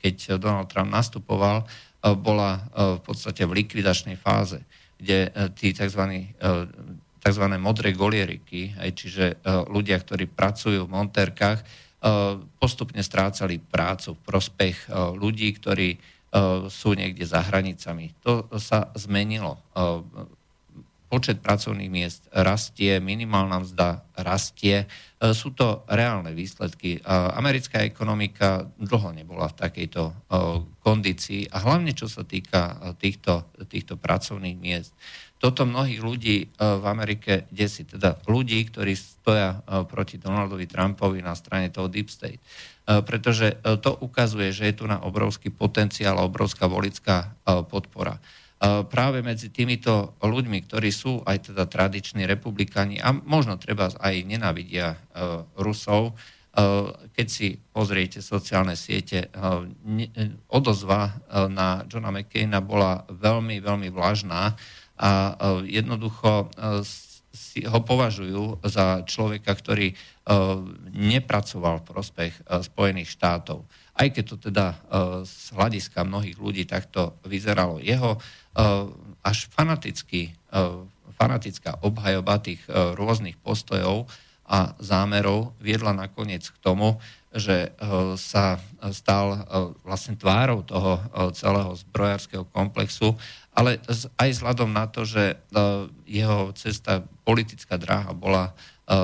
keď 0.00 0.40
Donald 0.40 0.72
Trump 0.72 0.88
nastupoval, 0.88 1.68
bola 2.16 2.64
v 2.72 3.04
podstate 3.04 3.44
v 3.44 3.60
likvidačnej 3.60 4.16
fáze, 4.16 4.64
kde 4.96 5.28
tí 5.52 5.76
tzv. 5.76 6.32
Tzv. 7.18 7.44
modré 7.58 7.92
golieriky, 7.92 8.74
čiže 8.94 9.42
ľudia, 9.68 9.98
ktorí 9.98 10.30
pracujú 10.30 10.86
v 10.86 10.94
monterkách, 10.94 11.60
Eh, 11.98 12.38
postupne 12.62 13.02
strácali 13.02 13.58
prácu 13.58 14.14
v 14.14 14.22
prospech 14.22 14.76
eh, 14.86 14.94
ľudí, 15.18 15.50
ktorí 15.58 16.18
sú 16.68 16.92
niekde 16.92 17.24
za 17.24 17.40
hranicami. 17.40 18.12
To 18.20 18.52
sa 18.60 18.92
zmenilo. 18.92 19.56
Počet 21.08 21.40
pracovných 21.40 21.88
miest 21.88 22.28
rastie, 22.36 23.00
minimálna 23.00 23.64
mzda 23.64 24.04
rastie. 24.12 24.84
Sú 25.18 25.50
to 25.50 25.82
reálne 25.90 26.30
výsledky. 26.30 27.02
Americká 27.34 27.82
ekonomika 27.82 28.70
dlho 28.78 29.10
nebola 29.10 29.50
v 29.50 29.58
takejto 29.58 30.30
kondícii 30.78 31.50
a 31.50 31.58
hlavne 31.58 31.90
čo 31.90 32.06
sa 32.06 32.22
týka 32.22 32.94
týchto, 33.02 33.50
týchto 33.66 33.98
pracovných 33.98 34.54
miest 34.54 34.94
toto 35.38 35.62
mnohých 35.62 36.00
ľudí 36.02 36.36
e, 36.42 36.46
v 36.58 36.84
Amerike 36.84 37.46
desí, 37.54 37.86
teda 37.86 38.18
ľudí, 38.26 38.58
ktorí 38.66 38.98
stoja 38.98 39.62
e, 39.62 39.86
proti 39.86 40.18
Donaldovi 40.18 40.66
Trumpovi 40.66 41.22
na 41.22 41.38
strane 41.38 41.70
toho 41.70 41.86
Deep 41.86 42.10
State. 42.10 42.42
E, 42.42 42.98
pretože 43.06 43.54
to 43.78 43.94
ukazuje, 44.02 44.50
že 44.50 44.74
je 44.74 44.82
tu 44.82 44.84
na 44.90 44.98
obrovský 44.98 45.54
potenciál 45.54 46.18
a 46.18 46.26
obrovská 46.26 46.66
volická 46.66 47.38
podpora. 47.70 48.18
Práve 48.60 49.22
medzi 49.22 49.54
týmito 49.54 50.18
ľuďmi, 50.18 50.66
ktorí 50.66 50.90
sú 50.90 51.22
aj 51.22 51.54
teda 51.54 51.70
tradiční 51.70 52.26
republikáni 52.26 52.98
a 52.98 53.14
možno 53.14 53.54
treba 53.54 53.86
aj 53.86 54.14
nenávidia 54.26 54.98
Rusov, 55.54 56.18
keď 57.14 57.26
si 57.30 57.54
pozriete 57.54 58.18
sociálne 58.18 58.74
siete, 58.74 59.30
odozva 60.50 61.22
na 61.46 61.86
Johna 61.86 62.10
McCaina 62.10 62.58
bola 62.58 63.06
veľmi, 63.06 63.62
veľmi 63.62 63.94
vlažná 63.94 64.58
a 64.98 65.10
e, 65.10 65.32
jednoducho 65.78 66.50
e, 66.50 66.82
si 67.30 67.62
ho 67.62 67.78
považujú 67.86 68.66
za 68.66 69.06
človeka, 69.06 69.54
ktorý 69.54 69.94
e, 69.94 69.96
nepracoval 70.90 71.80
v 71.80 71.88
prospech 71.94 72.34
Spojených 72.66 73.14
štátov. 73.14 73.62
Aj 73.98 74.08
keď 74.14 74.24
to 74.30 74.36
teda 74.38 74.78
z 75.26 75.58
hľadiska 75.58 76.06
mnohých 76.06 76.38
ľudí 76.38 76.62
takto 76.70 77.18
vyzeralo. 77.26 77.82
Jeho 77.82 78.14
až 79.26 79.50
fanatický, 79.50 80.38
fanatická 81.18 81.82
obhajoba 81.82 82.38
tých 82.38 82.62
rôznych 82.70 83.34
postojov 83.42 84.06
a 84.46 84.78
zámerov 84.78 85.50
viedla 85.58 85.90
nakoniec 85.90 86.46
k 86.46 86.56
tomu, 86.62 87.02
že 87.34 87.74
sa 88.16 88.56
stal 88.94 89.44
vlastne 89.84 90.16
tvárou 90.16 90.62
toho 90.62 91.02
celého 91.36 91.74
zbrojárskeho 91.76 92.48
komplexu, 92.54 93.18
ale 93.52 93.82
aj 94.16 94.28
vzhľadom 94.32 94.70
na 94.70 94.86
to, 94.86 95.02
že 95.04 95.36
jeho 96.06 96.54
cesta, 96.54 97.02
politická 97.26 97.76
dráha 97.76 98.14
bola 98.14 98.54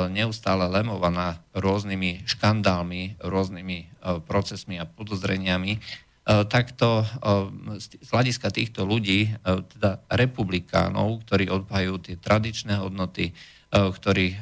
neustále 0.08 0.64
lemovaná 0.72 1.44
rôznymi 1.52 2.24
škandálmi, 2.24 3.20
rôznymi 3.20 4.00
procesmi 4.24 4.80
a 4.80 4.88
podozreniami, 4.88 5.76
takto 6.24 7.04
z 7.76 8.08
hľadiska 8.08 8.48
týchto 8.48 8.88
ľudí, 8.88 9.28
teda 9.44 10.00
republikánov, 10.08 11.20
ktorí 11.28 11.52
odpajú 11.52 12.00
tie 12.00 12.16
tradičné 12.16 12.80
hodnoty, 12.80 13.36
ktorí 13.68 14.40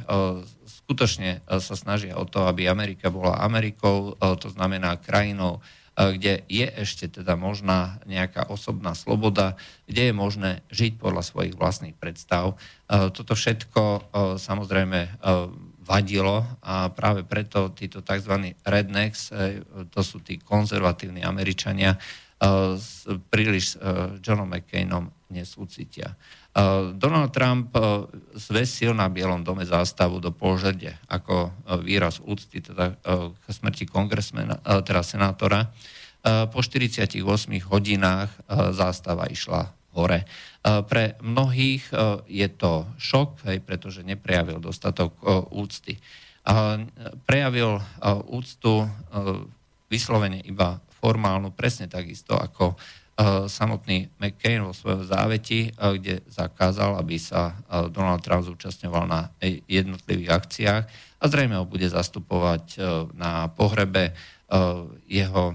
skutočne 0.62 1.42
sa 1.42 1.74
snažia 1.74 2.14
o 2.14 2.22
to, 2.22 2.46
aby 2.46 2.70
Amerika 2.70 3.10
bola 3.10 3.42
Amerikou, 3.42 4.14
to 4.38 4.46
znamená 4.46 4.94
krajinou, 5.02 5.58
kde 5.92 6.44
je 6.48 6.66
ešte 6.72 7.08
teda 7.20 7.36
možná 7.36 8.00
nejaká 8.08 8.48
osobná 8.48 8.96
sloboda, 8.96 9.60
kde 9.84 10.08
je 10.08 10.14
možné 10.16 10.50
žiť 10.72 10.96
podľa 10.96 11.20
svojich 11.20 11.54
vlastných 11.56 11.96
predstav. 12.00 12.56
Toto 12.88 13.36
všetko 13.36 14.12
samozrejme 14.40 15.20
vadilo 15.82 16.48
a 16.64 16.88
práve 16.88 17.28
preto 17.28 17.74
títo 17.76 18.00
tzv. 18.00 18.56
rednecks, 18.64 19.34
to 19.92 20.00
sú 20.00 20.24
tí 20.24 20.40
konzervatívni 20.40 21.20
Američania, 21.20 22.00
príliš 23.28 23.76
s 23.76 24.18
Johnom 24.24 24.48
McCainom 24.48 25.12
nesúcitia. 25.28 26.16
Donald 26.92 27.32
Trump 27.32 27.72
zvesil 28.36 28.92
na 28.92 29.08
Bielom 29.08 29.40
dome 29.40 29.64
zástavu 29.64 30.20
do 30.20 30.36
požede 30.36 31.00
ako 31.08 31.48
výraz 31.80 32.20
úcty 32.20 32.60
teda 32.60 32.92
k 33.32 33.44
smrti 33.48 33.88
kongresmena, 33.88 34.60
teda 34.84 35.00
senátora. 35.00 35.72
Po 36.22 36.60
48 36.60 37.24
hodinách 37.72 38.30
zástava 38.76 39.32
išla 39.32 39.72
hore. 39.96 40.28
Pre 40.62 41.04
mnohých 41.24 41.88
je 42.28 42.48
to 42.52 42.84
šok, 43.00 43.48
pretože 43.64 44.04
neprejavil 44.04 44.60
dostatok 44.60 45.16
úcty. 45.56 45.96
Prejavil 47.24 47.80
úctu 48.28 48.84
vyslovene 49.88 50.44
iba 50.44 50.76
formálnu, 51.00 51.50
presne 51.56 51.88
takisto 51.88 52.36
ako 52.36 52.76
Eh, 52.76 53.01
samotný 53.46 54.08
McCain 54.16 54.64
vo 54.64 54.72
svojom 54.72 55.04
záveti, 55.04 55.68
eh, 55.68 55.74
kde 55.98 56.14
zakázal, 56.26 56.96
aby 56.96 57.20
sa 57.20 57.52
eh, 57.52 57.88
Donald 57.92 58.24
Trump 58.24 58.48
zúčastňoval 58.48 59.04
na 59.06 59.20
jednotlivých 59.68 60.30
akciách. 60.32 60.84
A 61.22 61.24
zrejme 61.30 61.54
ho 61.54 61.62
bude 61.62 61.86
zastupovať 61.86 62.82
na 63.14 63.46
pohrebe 63.46 64.10
jeho, 65.06 65.54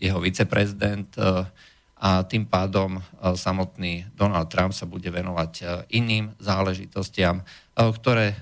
jeho 0.00 0.18
viceprezident 0.24 1.12
a 2.02 2.26
tým 2.26 2.50
pádom 2.50 2.98
samotný 3.22 4.10
Donald 4.18 4.50
Trump 4.50 4.74
sa 4.74 4.90
bude 4.90 5.06
venovať 5.06 5.86
iným 5.94 6.34
záležitostiam, 6.42 7.46
ktoré 7.78 8.34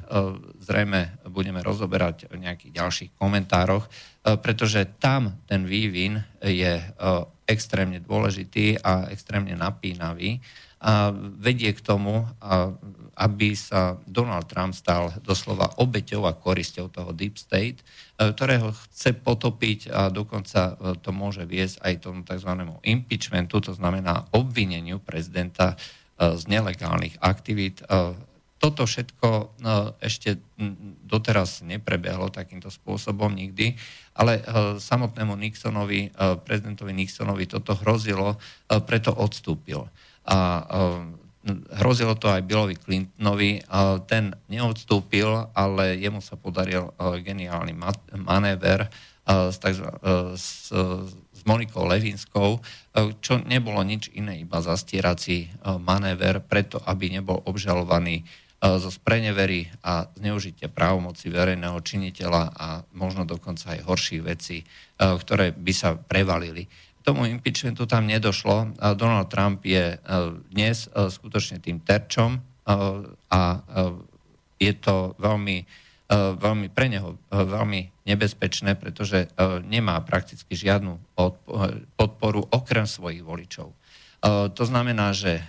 zrejme 0.64 1.20
budeme 1.28 1.60
rozoberať 1.60 2.32
v 2.32 2.40
nejakých 2.40 2.72
ďalších 2.72 3.10
komentároch. 3.20 3.84
E, 3.86 3.90
pretože 4.36 4.84
tam 5.00 5.40
ten 5.48 5.64
vývin 5.64 6.20
je 6.44 6.76
e, 6.76 6.84
extrémne 7.48 7.98
dôležitý 8.04 8.78
a 8.84 9.08
extrémne 9.08 9.56
napínavý 9.56 10.38
a 10.80 11.12
vedie 11.36 11.76
k 11.76 11.84
tomu, 11.84 12.24
aby 13.20 13.52
sa 13.52 14.00
Donald 14.08 14.48
Trump 14.48 14.72
stal 14.72 15.12
doslova 15.20 15.76
obeťou 15.76 16.24
a 16.24 16.32
korisťou 16.32 16.88
toho 16.88 17.12
Deep 17.12 17.36
State, 17.36 17.84
e, 17.84 18.32
ktorého 18.32 18.72
chce 18.88 19.12
potopiť 19.12 19.92
a 19.92 20.08
dokonca 20.08 20.80
to 21.04 21.12
môže 21.12 21.44
viesť 21.44 21.84
aj 21.84 21.94
tomu 22.00 22.24
tzv. 22.24 22.48
impeachmentu, 22.80 23.60
to 23.60 23.76
znamená 23.76 24.24
obvineniu 24.32 25.04
prezidenta 25.04 25.76
z 26.20 26.42
nelegálnych 26.48 27.16
aktivít 27.20 27.80
toto 28.60 28.84
všetko 28.84 29.56
ešte 30.04 30.36
doteraz 31.08 31.64
neprebehlo 31.64 32.28
takýmto 32.28 32.68
spôsobom 32.68 33.32
nikdy, 33.32 33.80
ale 34.12 34.36
e, 34.36 34.42
samotnému 34.76 35.32
Nixonovi, 35.32 36.12
e, 36.12 36.36
prezidentovi 36.44 36.92
Nixonovi 36.92 37.48
toto 37.48 37.72
hrozilo, 37.80 38.36
e, 38.36 38.38
preto 38.84 39.16
odstúpil. 39.16 39.88
A 40.26 40.66
hrozilo 41.80 42.14
to 42.20 42.28
aj 42.28 42.44
Billovi 42.44 42.76
Clintonovi, 42.76 43.64
ten 44.04 44.36
neodstúpil, 44.52 45.48
ale 45.56 45.96
jemu 45.96 46.20
sa 46.20 46.36
podaril 46.36 46.92
geniálny 47.24 47.72
manéver 48.20 48.92
s, 49.24 49.56
s, 50.36 50.46
s 51.32 51.40
Monikou 51.48 51.88
Levinskou, 51.88 52.60
čo 53.24 53.40
nebolo 53.48 53.80
nič 53.80 54.12
iné, 54.12 54.44
iba 54.44 54.60
zastierací 54.60 55.48
manéver, 55.80 56.44
preto 56.44 56.76
aby 56.84 57.08
nebol 57.08 57.40
obžalovaný 57.48 58.28
zo 58.60 58.92
sprenevery 58.92 59.72
a 59.80 60.04
zneužitia 60.20 60.68
právomoci 60.68 61.32
verejného 61.32 61.80
činiteľa 61.80 62.52
a 62.52 62.84
možno 62.92 63.24
dokonca 63.24 63.72
aj 63.72 63.88
horších 63.88 64.20
vecí, 64.20 64.60
ktoré 65.00 65.56
by 65.56 65.72
sa 65.72 65.96
prevalili. 65.96 66.68
Tomu 67.00 67.26
impeachmentu 67.26 67.88
tam 67.88 68.04
nedošlo. 68.04 68.76
Donald 68.94 69.32
Trump 69.32 69.64
je 69.64 69.96
dnes 70.52 70.84
skutočne 70.88 71.56
tým 71.58 71.80
terčom 71.80 72.36
a 73.30 73.40
je 74.60 74.72
to 74.76 75.16
veľmi, 75.16 75.64
veľmi 76.36 76.66
pre 76.68 76.86
neho 76.92 77.16
veľmi 77.32 78.04
nebezpečné, 78.04 78.76
pretože 78.76 79.32
nemá 79.64 79.96
prakticky 80.04 80.52
žiadnu 80.52 81.16
podporu 81.96 82.44
okrem 82.52 82.84
svojich 82.84 83.24
voličov. 83.24 83.72
To 84.52 84.64
znamená, 84.68 85.16
že 85.16 85.40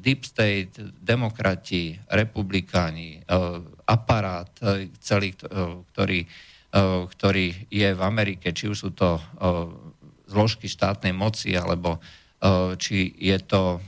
Deep 0.00 0.24
State, 0.24 0.80
demokrati, 1.04 2.00
republikáni, 2.08 3.20
aparát 3.84 4.48
celý, 5.04 5.36
ktorý, 5.92 6.24
ktorý 7.12 7.46
je 7.68 7.88
v 7.92 8.00
Amerike, 8.00 8.56
či 8.56 8.72
už 8.72 8.78
sú 8.80 8.90
to 8.96 9.20
zložky 10.34 10.66
štátnej 10.66 11.14
moci, 11.14 11.54
alebo 11.54 12.02
či 12.82 13.14
je 13.14 13.38
to 13.38 13.78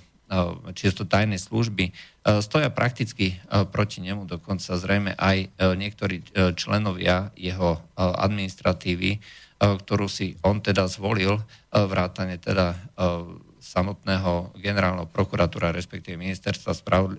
či 0.75 0.91
sú 0.91 1.03
to 1.03 1.07
tajné 1.07 1.39
služby, 1.39 1.95
stoja 2.43 2.67
prakticky 2.67 3.39
proti 3.71 4.03
nemu, 4.03 4.27
dokonca 4.27 4.75
zrejme 4.75 5.15
aj 5.15 5.55
niektorí 5.79 6.19
členovia 6.59 7.31
jeho 7.39 7.79
administratívy, 7.95 9.23
ktorú 9.63 10.11
si 10.11 10.35
on 10.43 10.59
teda 10.59 10.91
zvolil, 10.91 11.39
vrátane 11.71 12.43
teda 12.43 12.75
samotného 13.67 14.55
generálneho 14.59 15.11
prokuratúra, 15.11 15.75
respektíve 15.75 16.15
ministerstva 16.15 16.75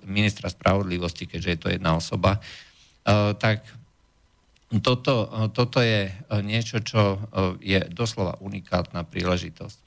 ministra 0.07 0.47
spravodlivosti, 0.47 1.27
keďže 1.27 1.51
je 1.51 1.59
to 1.59 1.67
jedna 1.75 1.99
osoba, 1.99 2.39
e, 2.39 2.39
tak 3.35 3.67
toto, 4.83 5.31
toto 5.55 5.79
je 5.79 6.11
niečo, 6.43 6.83
čo 6.83 7.15
e, 7.15 7.17
je 7.63 7.79
doslova 7.91 8.35
unikátna 8.43 9.07
príležitosť. 9.07 9.79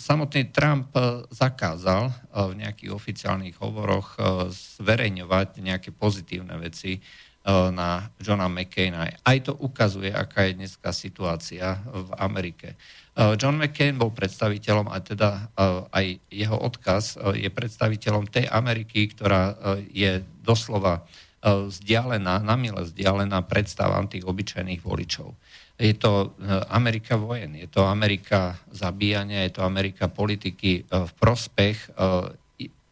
Samotný 0.00 0.48
Trump 0.48 0.96
zakázal 1.28 2.08
v 2.32 2.56
nejakých 2.56 2.88
oficiálnych 2.88 3.60
hovoroch 3.60 4.16
zverejňovať 4.48 5.60
nejaké 5.60 5.92
pozitívne 5.92 6.56
veci 6.56 7.04
na 7.44 8.08
Johna 8.16 8.48
McCaina. 8.48 9.12
Aj 9.12 9.38
to 9.44 9.52
ukazuje, 9.52 10.08
aká 10.08 10.48
je 10.48 10.56
dneska 10.56 10.88
situácia 10.96 11.84
v 11.84 12.08
Amerike. 12.16 12.80
Eh, 13.12 13.36
John 13.36 13.60
McCain 13.60 14.00
bol 14.00 14.08
predstaviteľom 14.08 14.88
a 14.88 14.96
teda 15.04 15.30
eh, 15.36 15.84
aj 15.92 16.06
jeho 16.32 16.56
odkaz 16.56 17.20
eh, 17.20 17.44
je 17.44 17.50
predstaviteľom 17.52 18.24
tej 18.32 18.48
Ameriky, 18.48 19.12
ktorá 19.12 19.76
je 19.92 20.24
doslova 20.40 21.04
vzdialená, 21.42 22.38
namile 22.40 22.86
vzdialená 22.86 23.42
predstavám 23.44 24.06
tých 24.06 24.22
obyčajných 24.22 24.80
voličov. 24.82 25.34
Je 25.76 25.90
to 25.98 26.38
Amerika 26.70 27.18
vojen, 27.18 27.58
je 27.58 27.66
to 27.66 27.82
Amerika 27.82 28.54
zabíjania, 28.70 29.42
je 29.50 29.58
to 29.58 29.66
Amerika 29.66 30.06
politiky 30.06 30.86
v 30.86 31.10
prospech 31.18 31.90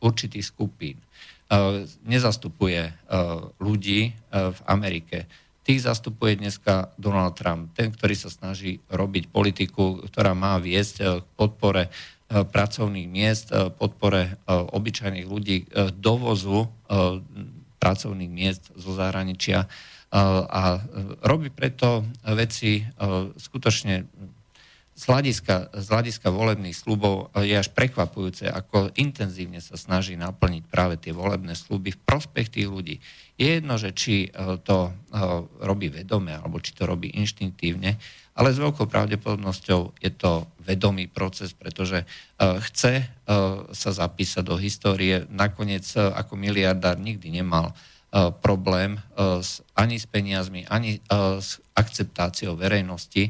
určitých 0.03 0.43
skupín. 0.43 0.99
Nezastupuje 2.03 2.91
ľudí 3.63 4.11
v 4.35 4.61
Amerike 4.67 5.31
tých 5.71 5.87
zastupuje 5.87 6.35
dneska 6.35 6.91
Donald 6.99 7.39
Trump, 7.39 7.71
ten, 7.79 7.95
ktorý 7.95 8.19
sa 8.19 8.27
snaží 8.27 8.83
robiť 8.91 9.31
politiku, 9.31 10.03
ktorá 10.11 10.35
má 10.35 10.59
viesť 10.59 10.95
eh, 10.99 11.07
k 11.23 11.27
podpore 11.39 11.87
eh, 11.87 11.91
pracovných 12.43 13.07
miest, 13.07 13.55
eh, 13.55 13.71
podpore 13.71 14.35
obyčajných 14.51 15.27
ľudí, 15.31 15.71
dovozu 15.95 16.67
pracovných 17.81 18.29
miest 18.29 18.69
zo 18.77 18.93
zahraničia 18.93 19.65
a 20.13 20.63
robí 21.25 21.49
preto 21.49 22.05
veci 22.37 22.85
skutočne 23.41 24.05
z 25.01 25.09
hľadiska, 25.09 25.81
z 25.81 25.87
hľadiska 25.89 26.29
volebných 26.29 26.77
slubov 26.77 27.33
je 27.41 27.57
až 27.57 27.73
prekvapujúce, 27.73 28.53
ako 28.53 28.93
intenzívne 29.01 29.57
sa 29.65 29.81
snaží 29.81 30.13
naplniť 30.13 30.69
práve 30.69 31.01
tie 31.01 31.17
volebné 31.17 31.57
sluby 31.57 31.97
v 31.97 32.03
prospech 32.05 32.53
tých 32.53 32.69
ľudí. 32.69 33.01
Je 33.41 33.49
jedno, 33.57 33.81
že 33.81 33.97
či 33.97 34.29
to 34.69 34.93
robí 35.65 35.89
vedome, 35.89 36.37
alebo 36.37 36.61
či 36.61 36.77
to 36.77 36.85
robí 36.85 37.09
inštinktívne, 37.17 37.97
ale 38.41 38.57
s 38.57 38.63
veľkou 38.65 38.89
pravdepodobnosťou 38.89 40.01
je 40.01 40.11
to 40.17 40.49
vedomý 40.65 41.13
proces, 41.13 41.53
pretože 41.53 42.09
chce 42.41 43.05
sa 43.69 43.91
zapísať 43.93 44.41
do 44.41 44.57
histórie. 44.57 45.29
Nakoniec 45.29 45.85
ako 45.93 46.41
miliardár 46.41 46.97
nikdy 46.97 47.29
nemal 47.29 47.77
problém 48.41 48.97
ani 49.77 50.01
s 50.01 50.09
peniazmi, 50.09 50.65
ani 50.73 51.05
s 51.37 51.61
akceptáciou 51.77 52.57
verejnosti 52.57 53.29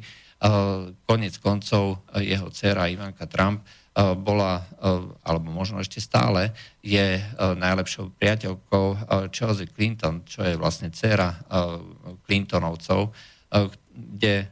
Konec 1.04 1.36
koncov 1.36 2.00
jeho 2.16 2.48
dcera 2.48 2.88
Ivanka 2.88 3.28
Trump 3.28 3.60
bola, 4.24 4.64
alebo 5.20 5.52
možno 5.52 5.84
ešte 5.84 6.00
stále, 6.00 6.56
je 6.80 7.20
najlepšou 7.36 8.16
priateľkou 8.16 8.86
Chelsea 9.34 9.68
Clinton, 9.68 10.24
čo 10.24 10.40
je 10.46 10.56
vlastne 10.56 10.88
dcera 10.88 11.36
Clintonovcov, 12.24 13.12
kde 13.92 14.48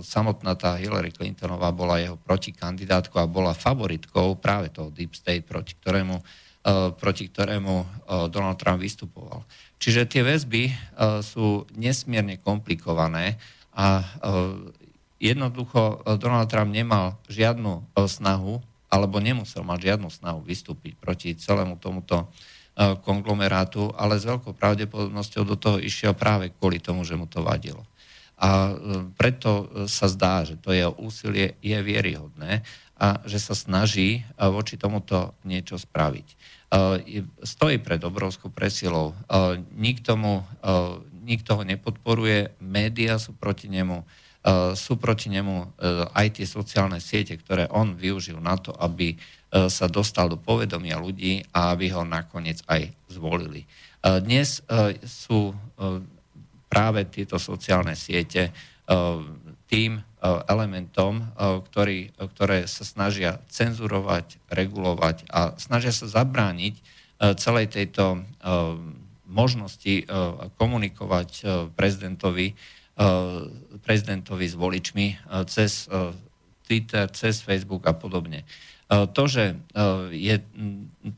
samotná 0.00 0.56
tá 0.56 0.80
Hillary 0.80 1.12
Clintonová 1.12 1.68
bola 1.70 2.00
jeho 2.00 2.16
protikandidátkou 2.16 3.20
a 3.20 3.28
bola 3.28 3.52
favoritkou 3.52 4.40
práve 4.40 4.72
toho 4.72 4.88
Deep 4.88 5.12
State, 5.12 5.44
proti 5.44 5.76
ktorému, 5.76 6.16
proti 6.96 7.28
ktorému 7.28 7.74
Donald 8.32 8.56
Trump 8.56 8.80
vystupoval. 8.80 9.44
Čiže 9.76 10.08
tie 10.08 10.22
väzby 10.24 10.72
sú 11.20 11.68
nesmierne 11.76 12.40
komplikované 12.40 13.36
a 13.76 14.00
jednoducho 15.24 15.80
e, 15.80 15.94
Donald 16.20 16.52
Trump 16.52 16.68
nemal 16.68 17.16
žiadnu 17.32 17.80
e, 17.80 18.04
snahu, 18.04 18.60
alebo 18.92 19.18
nemusel 19.18 19.64
mať 19.64 19.94
žiadnu 19.94 20.08
snahu 20.12 20.44
vystúpiť 20.44 21.00
proti 21.00 21.32
celému 21.34 21.80
tomuto 21.80 22.20
e, 22.20 22.26
konglomerátu, 23.00 23.88
ale 23.96 24.20
s 24.20 24.28
veľkou 24.28 24.52
pravdepodobnosťou 24.52 25.42
do 25.48 25.56
toho 25.56 25.76
išiel 25.80 26.12
práve 26.12 26.52
kvôli 26.52 26.78
tomu, 26.78 27.02
že 27.08 27.16
mu 27.16 27.24
to 27.24 27.40
vadilo. 27.40 27.82
A 28.34 28.74
preto 29.14 29.70
sa 29.86 30.10
zdá, 30.10 30.42
že 30.42 30.58
to 30.58 30.74
jeho 30.74 30.90
úsilie 30.98 31.54
je 31.62 31.78
vieryhodné 31.78 32.66
a 32.94 33.22
že 33.26 33.38
sa 33.38 33.54
snaží 33.54 34.26
voči 34.38 34.74
tomuto 34.74 35.38
niečo 35.46 35.78
spraviť. 35.78 36.28
Stojí 37.42 37.78
pred 37.78 38.02
obrovskou 38.02 38.50
presilou. 38.50 39.14
Nikto, 39.78 40.18
mu, 40.18 40.42
nikto 41.22 41.58
ho 41.58 41.62
nepodporuje, 41.62 42.58
médiá 42.58 43.22
sú 43.22 43.38
proti 43.38 43.70
nemu, 43.70 44.02
sú 44.74 44.98
proti 44.98 45.30
nemu 45.30 45.78
aj 46.10 46.26
tie 46.42 46.46
sociálne 46.46 46.98
siete, 46.98 47.38
ktoré 47.38 47.70
on 47.70 47.94
využil 47.94 48.42
na 48.42 48.58
to, 48.58 48.74
aby 48.74 49.14
sa 49.54 49.86
dostal 49.86 50.26
do 50.26 50.34
povedomia 50.34 50.98
ľudí 50.98 51.46
a 51.54 51.70
aby 51.70 51.94
ho 51.94 52.02
nakoniec 52.02 52.58
aj 52.66 52.90
zvolili. 53.06 53.70
Dnes 54.02 54.58
sú 55.06 55.54
práve 56.74 57.06
tieto 57.06 57.38
sociálne 57.38 57.94
siete 57.94 58.50
tým 59.70 60.02
elementom, 60.50 61.22
ktorý, 61.70 62.10
ktoré 62.18 62.66
sa 62.66 62.82
snažia 62.82 63.38
cenzurovať, 63.46 64.42
regulovať 64.50 65.30
a 65.30 65.54
snažia 65.54 65.94
sa 65.94 66.10
zabrániť 66.10 66.74
celej 67.38 67.70
tejto 67.70 68.26
možnosti 69.30 70.02
komunikovať 70.58 71.46
prezidentovi 71.78 72.58
prezidentovi 73.82 74.46
s 74.46 74.54
voličmi 74.54 75.06
cez 75.50 75.90
Twitter, 76.62 77.10
cez 77.10 77.42
Facebook 77.42 77.82
a 77.90 77.94
podobne. 77.98 78.46
To, 78.86 79.24
že 79.26 79.58
je 80.14 80.36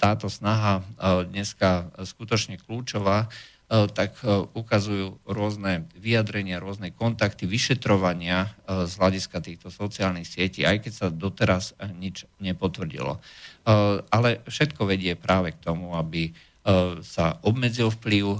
táto 0.00 0.32
snaha 0.32 0.80
dneska 1.28 1.92
skutočne 2.00 2.56
kľúčová, 2.56 3.28
tak 3.66 4.22
ukazujú 4.54 5.18
rôzne 5.26 5.90
vyjadrenia, 5.98 6.62
rôzne 6.62 6.94
kontakty, 6.94 7.50
vyšetrovania 7.50 8.54
z 8.62 8.92
hľadiska 8.94 9.42
týchto 9.42 9.74
sociálnych 9.74 10.26
sietí, 10.26 10.62
aj 10.62 10.86
keď 10.86 10.92
sa 10.94 11.06
doteraz 11.10 11.74
nič 11.98 12.30
nepotvrdilo. 12.38 13.18
Ale 14.06 14.38
všetko 14.46 14.86
vedie 14.86 15.18
práve 15.18 15.50
k 15.50 15.62
tomu, 15.66 15.98
aby 15.98 16.30
E, 16.66 16.98
sa 17.06 17.38
obmedzil 17.46 17.94
vplyv 17.94 18.26
e, 18.26 18.38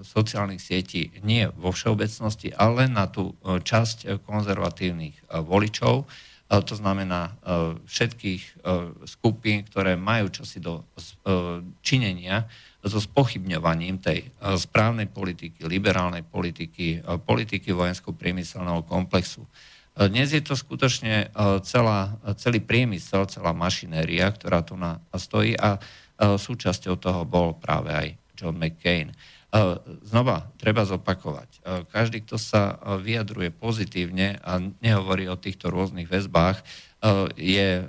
sociálnych 0.00 0.56
sietí 0.56 1.12
nie 1.20 1.52
vo 1.52 1.68
všeobecnosti, 1.68 2.48
ale 2.56 2.88
na 2.88 3.04
tú 3.12 3.36
e, 3.44 3.60
časť 3.60 4.24
konzervatívnych 4.24 5.28
voličov, 5.44 6.08
to 6.48 6.74
znamená 6.80 7.36
všetkých 7.84 8.64
skupín, 9.04 9.68
ktoré 9.68 10.00
majú 10.00 10.32
čosi 10.32 10.64
do 10.64 10.80
činenia 11.84 12.48
so 12.84 13.02
spochybňovaním 13.02 13.98
tej 13.98 14.30
správnej 14.38 15.10
politiky, 15.10 15.66
liberálnej 15.66 16.22
politiky, 16.22 17.02
politiky 17.26 17.74
vojensko-priemyselného 17.74 18.86
komplexu. 18.86 19.42
Dnes 19.98 20.30
je 20.30 20.38
to 20.38 20.54
skutočne 20.54 21.34
celá, 21.66 22.14
celý 22.38 22.62
priemysel, 22.62 23.26
celá 23.26 23.50
mašinéria, 23.50 24.30
ktorá 24.30 24.62
tu 24.62 24.78
na 24.78 25.02
stojí 25.10 25.58
a 25.58 25.82
E, 26.18 26.34
súčasťou 26.34 26.98
toho 26.98 27.22
bol 27.22 27.54
práve 27.54 27.94
aj 27.94 28.08
John 28.34 28.58
McCain. 28.58 29.14
E, 29.14 29.16
znova, 30.02 30.50
treba 30.58 30.82
zopakovať. 30.82 31.50
E, 31.54 31.58
každý, 31.86 32.26
kto 32.26 32.34
sa 32.34 32.74
vyjadruje 32.98 33.54
pozitívne 33.54 34.42
a 34.42 34.58
nehovorí 34.82 35.30
o 35.30 35.38
týchto 35.38 35.70
rôznych 35.70 36.10
väzbách, 36.10 36.60
je 37.38 37.86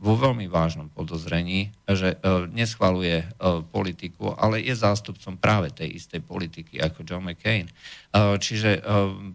vo 0.00 0.16
veľmi 0.16 0.48
vážnom 0.48 0.88
podozrení, 0.88 1.76
že 1.84 2.16
neschvaluje 2.56 3.28
politiku, 3.68 4.32
ale 4.32 4.64
je 4.64 4.72
zástupcom 4.72 5.36
práve 5.36 5.68
tej 5.76 6.00
istej 6.00 6.24
politiky 6.24 6.80
ako 6.80 7.04
John 7.04 7.28
McCain. 7.28 7.68
Čiže 8.16 8.80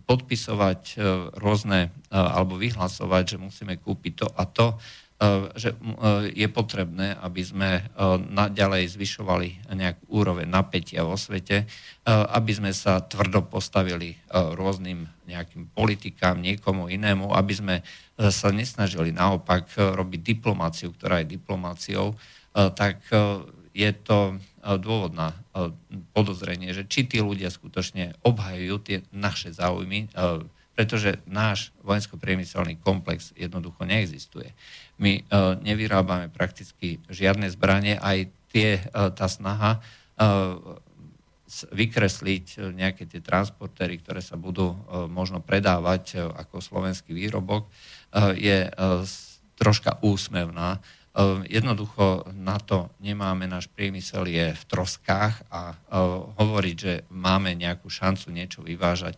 podpisovať 0.10 0.98
rôzne 1.38 1.94
alebo 2.10 2.58
vyhlasovať, 2.58 3.38
že 3.38 3.38
musíme 3.38 3.78
kúpiť 3.78 4.14
to 4.26 4.28
a 4.34 4.44
to, 4.50 4.68
že 5.56 5.72
eh, 5.72 5.78
je 6.36 6.48
potrebné, 6.52 7.16
aby 7.24 7.42
sme 7.42 7.70
eh, 7.80 7.84
naďalej 8.20 9.00
zvyšovali 9.00 9.72
nejakú 9.72 10.04
úroveň 10.12 10.48
napätia 10.48 11.08
vo 11.08 11.16
svete, 11.16 11.68
aby 12.06 12.52
sme 12.54 12.70
sa 12.70 13.02
tvrdo 13.02 13.50
postavili 13.50 14.14
rôznym 14.30 15.10
nejakým 15.26 15.74
politikám, 15.74 16.38
niekomu 16.38 16.86
inému, 16.86 17.34
aby 17.34 17.54
sme 17.58 17.76
sa 18.30 18.54
nesnažili 18.54 19.10
naopak 19.10 19.74
robiť 19.74 20.22
diplomáciu, 20.22 20.94
ktorá 20.94 21.26
je 21.26 21.34
diplomáciou, 21.34 22.14
tak 22.54 23.02
je 23.74 23.92
to 24.06 24.38
dôvod 24.62 25.18
na 25.18 25.34
podozrenie, 26.14 26.78
že 26.78 26.86
či 26.86 27.10
tí 27.10 27.26
ľudia 27.26 27.50
skutočne 27.50 28.22
obhajujú 28.22 28.76
tie 28.86 28.98
naše 29.10 29.50
záujmy, 29.50 30.14
pretože 30.76 31.24
náš 31.26 31.72
vojensko-priemyselný 31.82 32.78
komplex 32.84 33.32
jednoducho 33.34 33.88
neexistuje. 33.88 34.52
My 35.00 35.24
uh, 35.24 35.56
nevyrábame 35.64 36.28
prakticky 36.30 37.00
žiadne 37.08 37.48
zbranie, 37.48 37.96
aj 37.96 38.30
tie, 38.52 38.84
uh, 38.92 39.10
tá 39.16 39.32
snaha 39.32 39.80
uh, 39.80 40.84
vykresliť 41.72 42.74
nejaké 42.74 43.06
tie 43.06 43.22
transportéry, 43.22 44.02
ktoré 44.02 44.18
sa 44.18 44.34
budú 44.34 44.74
možno 45.14 45.46
predávať 45.46 46.18
ako 46.34 46.58
slovenský 46.58 47.14
výrobok, 47.14 47.70
je 48.34 48.66
troška 49.54 50.02
úsmevná. 50.02 50.82
Jednoducho 51.46 52.26
na 52.34 52.58
to 52.58 52.90
nemáme, 52.98 53.46
náš 53.46 53.70
priemysel 53.70 54.26
je 54.26 54.58
v 54.58 54.64
troskách 54.66 55.46
a 55.54 55.78
hovoriť, 56.42 56.76
že 56.76 56.94
máme 57.14 57.54
nejakú 57.54 57.94
šancu 57.94 58.34
niečo 58.34 58.66
vyvážať, 58.66 59.14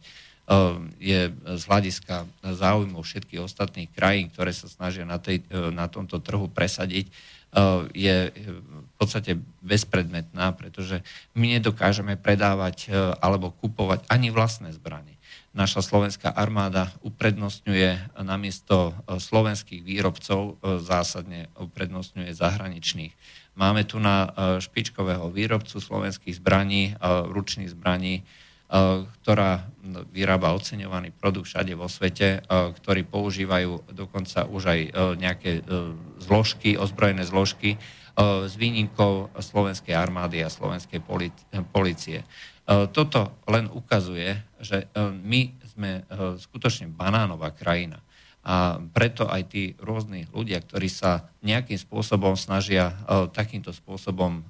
je 0.98 1.20
z 1.36 1.64
hľadiska 1.68 2.24
záujmov 2.40 3.04
všetkých 3.04 3.44
ostatných 3.44 3.92
krajín, 3.92 4.32
ktoré 4.32 4.56
sa 4.56 4.72
snažia 4.72 5.04
na, 5.04 5.20
tej, 5.20 5.44
e, 5.52 5.76
na 5.76 5.92
tomto 5.92 6.24
trhu 6.24 6.48
presadiť, 6.48 7.12
e, 7.12 7.14
je 7.92 8.18
v 8.32 8.94
podstate 8.96 9.44
bezpredmetná, 9.60 10.56
pretože 10.56 11.04
my 11.36 11.60
nedokážeme 11.60 12.16
predávať 12.16 12.88
e, 12.88 12.96
alebo 13.20 13.52
kupovať 13.60 14.08
ani 14.08 14.32
vlastné 14.32 14.72
zbranie. 14.72 15.20
Naša 15.52 15.84
slovenská 15.84 16.32
armáda 16.32 16.96
uprednostňuje 17.04 18.16
namiesto 18.22 18.94
slovenských 19.10 19.82
výrobcov 19.82 20.62
zásadne 20.62 21.50
uprednostňuje 21.58 22.30
zahraničných. 22.30 23.10
Máme 23.58 23.82
tu 23.82 23.98
na 23.98 24.30
špičkového 24.62 25.34
výrobcu 25.34 25.82
slovenských 25.82 26.38
zbraní, 26.38 26.94
ručných 27.34 27.74
zbraní, 27.74 28.22
ktorá 28.68 29.64
vyrába 30.12 30.52
oceňovaný 30.52 31.16
produkt 31.16 31.48
všade 31.48 31.72
vo 31.80 31.88
svete, 31.88 32.28
eh, 32.40 32.72
ktorí 32.76 33.08
používajú 33.08 33.96
dokonca 33.96 34.44
už 34.44 34.64
aj 34.68 34.80
eh, 34.84 34.92
nejaké 35.16 35.52
zložky, 36.20 36.76
ozbrojené 36.76 37.24
zložky 37.24 37.80
s 38.18 38.58
výnimkou 38.58 39.30
slovenskej 39.38 39.94
armády 39.94 40.42
a 40.42 40.50
slovenskej 40.50 41.06
policie. 41.70 42.26
Toto 42.66 43.38
len 43.46 43.70
ukazuje, 43.70 44.42
že 44.58 44.90
my 44.98 45.54
sme 45.70 46.02
skutočne 46.42 46.90
banánová 46.90 47.54
krajina. 47.54 48.02
A 48.42 48.82
preto 48.82 49.30
aj 49.30 49.54
tí 49.54 49.78
rôzni 49.78 50.26
ľudia, 50.34 50.66
ktorí 50.66 50.90
sa 50.90 51.30
nejakým 51.46 51.78
spôsobom 51.78 52.34
snažia 52.34 52.98
takýmto 53.38 53.70
spôsobom 53.70 54.42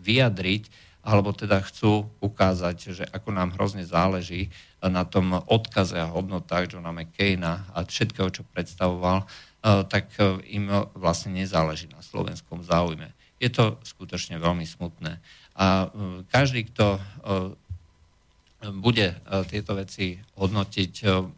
vyjadriť, 0.00 0.62
alebo 1.02 1.34
teda 1.34 1.58
chcú 1.66 2.06
ukázať, 2.22 2.76
že 2.94 3.04
ako 3.10 3.34
nám 3.34 3.58
hrozne 3.58 3.82
záleží 3.82 4.54
na 4.78 5.02
tom 5.02 5.34
odkaze 5.34 5.98
a 5.98 6.06
hodnotách 6.06 6.70
Johna 6.70 6.94
McCaina 6.94 7.66
a 7.74 7.82
všetkého, 7.82 8.30
čo 8.30 8.46
predstavoval, 8.54 9.26
tak 9.62 10.14
im 10.46 10.70
vlastne 10.94 11.34
nezáleží 11.38 11.90
na 11.90 12.02
slovenskom 12.02 12.62
záujme. 12.62 13.10
Je 13.42 13.50
to 13.50 13.82
skutočne 13.82 14.38
veľmi 14.38 14.62
smutné. 14.62 15.18
A 15.58 15.90
každý, 16.30 16.70
kto 16.70 17.02
bude 18.78 19.18
tieto 19.50 19.74
veci 19.74 20.22
hodnotiť, 20.38 20.92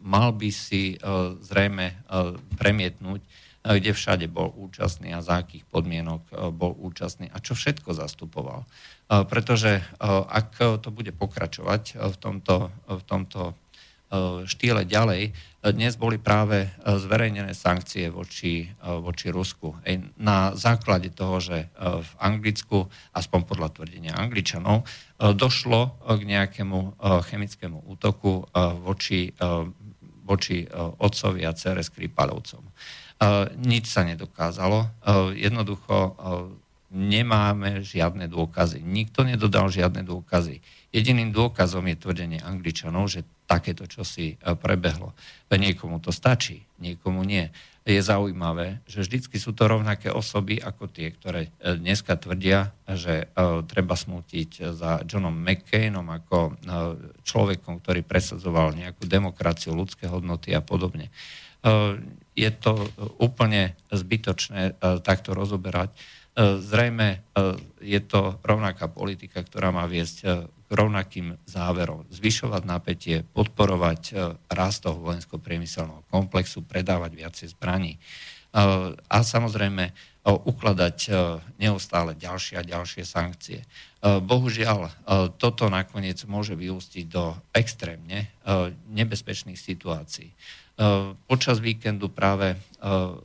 mal 0.05 0.29
by 0.29 0.49
si 0.53 0.93
zrejme 1.41 2.05
premietnúť, 2.53 3.21
kde 3.65 3.97
všade 3.97 4.29
bol 4.29 4.53
účastný 4.53 5.09
a 5.17 5.25
za 5.25 5.41
akých 5.41 5.65
podmienok 5.73 6.53
bol 6.53 6.77
účastný 6.77 7.33
a 7.33 7.41
čo 7.41 7.57
všetko 7.57 7.97
zastupoval. 7.97 8.69
Pretože 9.09 9.81
ak 10.29 10.79
to 10.85 10.89
bude 10.93 11.09
pokračovať 11.17 11.97
v 11.97 12.15
tomto, 12.21 12.69
v 12.85 13.03
tomto 13.09 13.57
štýle 14.45 14.85
ďalej, 14.85 15.33
dnes 15.65 15.97
boli 15.97 16.21
práve 16.21 16.69
zverejnené 16.85 17.57
sankcie 17.57 18.13
voči, 18.13 18.69
voči 18.85 19.33
Rusku. 19.33 19.73
Na 20.21 20.53
základe 20.53 21.09
toho, 21.09 21.41
že 21.41 21.73
v 21.81 22.11
Anglicku, 22.21 22.85
aspoň 23.17 23.41
podľa 23.49 23.73
tvrdenia 23.73 24.13
Angličanov, 24.13 24.85
došlo 25.17 25.97
k 26.05 26.21
nejakému 26.21 27.01
chemickému 27.01 27.81
útoku 27.89 28.45
voči, 28.85 29.33
voči 30.21 30.69
otcovi 31.01 31.41
a 31.49 31.57
cere 31.57 31.81
Skripalovcom. 31.81 32.61
Nič 33.61 33.85
sa 33.87 34.03
nedokázalo. 34.03 34.91
Jednoducho 35.33 36.15
nemáme 36.95 37.83
žiadne 37.83 38.31
dôkazy. 38.31 38.79
Nikto 38.79 39.27
nedodal 39.27 39.67
žiadne 39.67 40.07
dôkazy. 40.07 40.63
Jediným 40.95 41.35
dôkazom 41.35 41.83
je 41.91 41.99
tvrdenie 41.99 42.39
Angličanov, 42.39 43.11
že 43.11 43.27
takéto 43.45 43.83
čosi 43.83 44.39
e, 44.39 44.55
prebehlo. 44.55 45.11
Niekomu 45.51 45.99
to 45.99 46.15
stačí, 46.15 46.63
niekomu 46.79 47.27
nie. 47.27 47.51
Je 47.85 47.99
zaujímavé, 47.99 48.81
že 48.89 49.03
vždycky 49.03 49.37
sú 49.37 49.53
to 49.53 49.67
rovnaké 49.67 50.09
osoby 50.09 50.57
ako 50.57 50.87
tie, 50.87 51.11
ktoré 51.11 51.51
e, 51.59 51.75
dneska 51.75 52.15
tvrdia, 52.15 52.71
že 52.87 53.27
treba 53.67 53.99
smútiť 53.99 54.71
za 54.71 55.03
Johnom 55.03 55.35
McCainom 55.35 56.07
ako 56.07 56.55
človekom, 57.27 57.83
ktorý 57.83 58.01
presadzoval 58.07 58.71
nejakú 58.73 59.03
demokraciu, 59.03 59.75
ľudské 59.75 60.07
hodnoty 60.07 60.55
a 60.55 60.63
podobne. 60.63 61.11
Uh, 61.65 61.97
je 62.35 62.51
to 62.51 62.75
úplne 63.17 63.79
zbytočné 63.95 64.75
takto 65.07 65.31
rozoberať. 65.31 65.95
Zrejme 66.59 67.23
je 67.79 67.99
to 68.03 68.43
rovnaká 68.43 68.91
politika, 68.91 69.39
ktorá 69.39 69.71
má 69.71 69.87
viesť 69.87 70.51
k 70.65 70.71
rovnakým 70.73 71.37
záverom. 71.45 72.09
Zvyšovať 72.09 72.63
napätie, 72.65 73.21
podporovať 73.21 74.01
e, 74.09 74.13
rast 74.49 74.81
toho 74.81 74.97
vojensko-priemyselného 74.97 76.09
komplexu, 76.09 76.65
predávať 76.65 77.11
viacej 77.13 77.47
zbraní 77.53 77.95
e, 77.95 77.99
a 78.97 79.17
samozrejme 79.21 79.83
e, 79.85 79.93
ukladať 80.25 80.97
neustále 81.61 82.17
ďalšie 82.17 82.57
a 82.57 82.65
ďalšie 82.65 83.05
sankcie. 83.05 83.61
Bohužiaľ, 84.05 84.93
toto 85.41 85.65
nakoniec 85.65 86.21
môže 86.29 86.53
vyústiť 86.53 87.05
do 87.09 87.33
extrémne 87.57 88.29
nebezpečných 88.93 89.57
situácií. 89.57 90.29
Počas 91.31 91.63
víkendu 91.63 92.11
práve 92.11 92.59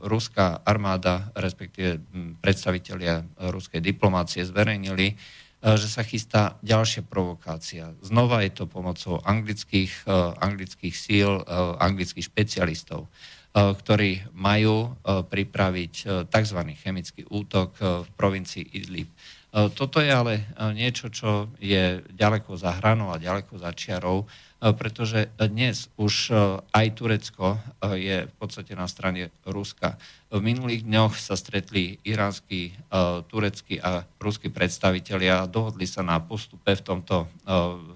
ruská 0.07 0.63
armáda, 0.63 1.35
respektíve 1.35 1.99
predstavitelia 2.39 3.27
ruskej 3.51 3.83
diplomácie 3.83 4.47
zverejnili, 4.47 5.19
E, 5.61 5.77
že 5.77 5.87
sa 5.87 6.01
chystá 6.01 6.57
ďalšia 6.65 7.05
provokácia. 7.05 7.93
Znova 8.01 8.41
je 8.41 8.51
to 8.51 8.65
pomocou 8.65 9.21
anglických, 9.21 9.93
e, 10.09 10.13
anglických 10.41 10.95
síl, 10.97 11.29
e, 11.37 11.43
anglických 11.77 12.25
špecialistov, 12.25 13.05
ktorí 13.51 14.31
majú 14.31 14.95
pripraviť 15.03 16.23
tzv. 16.31 16.59
chemický 16.71 17.27
útok 17.27 17.75
v 17.83 18.07
provincii 18.15 18.63
Idlib. 18.79 19.11
Toto 19.51 19.99
je 19.99 20.07
ale 20.07 20.47
niečo, 20.71 21.11
čo 21.11 21.51
je 21.59 21.99
ďaleko 22.15 22.55
za 22.55 22.79
hranou 22.79 23.11
a 23.11 23.19
ďaleko 23.19 23.59
za 23.59 23.75
čiarou, 23.75 24.23
pretože 24.61 25.33
dnes 25.41 25.89
už 25.97 26.29
aj 26.69 26.87
Turecko 26.93 27.57
je 27.97 28.29
v 28.29 28.33
podstate 28.37 28.77
na 28.77 28.85
strane 28.85 29.33
Ruska. 29.41 29.97
V 30.29 30.37
minulých 30.37 30.85
dňoch 30.85 31.17
sa 31.17 31.33
stretli 31.33 31.97
iránsky, 32.05 32.77
tureckí 33.25 33.81
a 33.81 34.05
ruskí 34.21 34.53
predstavitelia 34.53 35.41
a 35.41 35.49
dohodli 35.49 35.89
sa 35.89 36.05
na 36.05 36.21
postupe 36.21 36.77
v 36.77 36.83
tomto, 36.85 37.25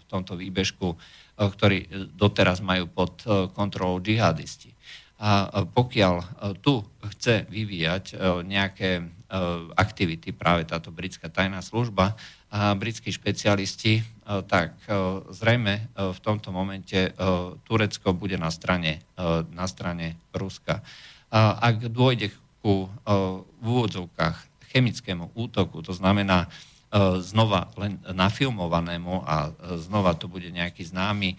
v 0.02 0.04
tomto 0.10 0.34
výbežku, 0.34 0.98
ktorý 1.38 2.10
doteraz 2.18 2.66
majú 2.66 2.90
pod 2.90 3.22
kontrolou 3.54 4.02
džihadisti. 4.02 4.74
A 5.22 5.64
pokiaľ 5.64 6.16
tu 6.66 6.82
chce 7.14 7.46
vyvíjať 7.48 8.18
nejaké 8.42 9.06
aktivity 9.76 10.32
práve 10.32 10.70
táto 10.70 10.94
britská 10.94 11.30
tajná 11.30 11.60
služba 11.66 12.14
a 12.54 12.72
britskí 12.78 13.12
špecialisti, 13.12 14.06
tak 14.48 14.78
zrejme 15.34 15.92
v 15.94 16.20
tomto 16.22 16.54
momente 16.54 17.12
Turecko 17.68 18.14
bude 18.14 18.38
na 18.38 18.54
strane, 18.54 19.04
na 19.52 19.66
strane 19.66 20.16
Ruska. 20.32 20.86
Ak 21.36 21.84
dôjde 21.90 22.32
ku 22.62 22.90
v 23.06 23.66
úvodzovkách 23.66 24.70
chemickému 24.72 25.36
útoku, 25.36 25.82
to 25.86 25.94
znamená 25.94 26.48
znova 27.20 27.70
len 27.76 28.00
nafilmovanému 28.08 29.26
a 29.26 29.52
znova 29.84 30.16
to 30.16 30.32
bude 30.32 30.48
nejaký 30.48 30.88
známy 30.88 31.36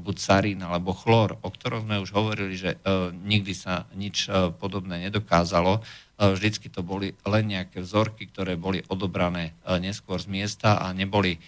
buď 0.00 0.16
sarín 0.16 0.64
alebo 0.64 0.96
chlor, 0.96 1.36
o 1.44 1.48
ktorom 1.52 1.84
sme 1.84 2.00
už 2.00 2.08
hovorili, 2.16 2.56
že 2.56 2.80
nikdy 3.20 3.52
sa 3.52 3.84
nič 3.92 4.32
podobné 4.56 4.96
nedokázalo. 5.04 5.84
Vždycky 6.18 6.66
to 6.66 6.82
boli 6.82 7.14
len 7.22 7.44
nejaké 7.46 7.78
vzorky, 7.78 8.26
ktoré 8.26 8.58
boli 8.58 8.82
odobrané 8.90 9.54
neskôr 9.78 10.18
z 10.18 10.26
miesta 10.26 10.82
a 10.82 10.90
neboli 10.90 11.38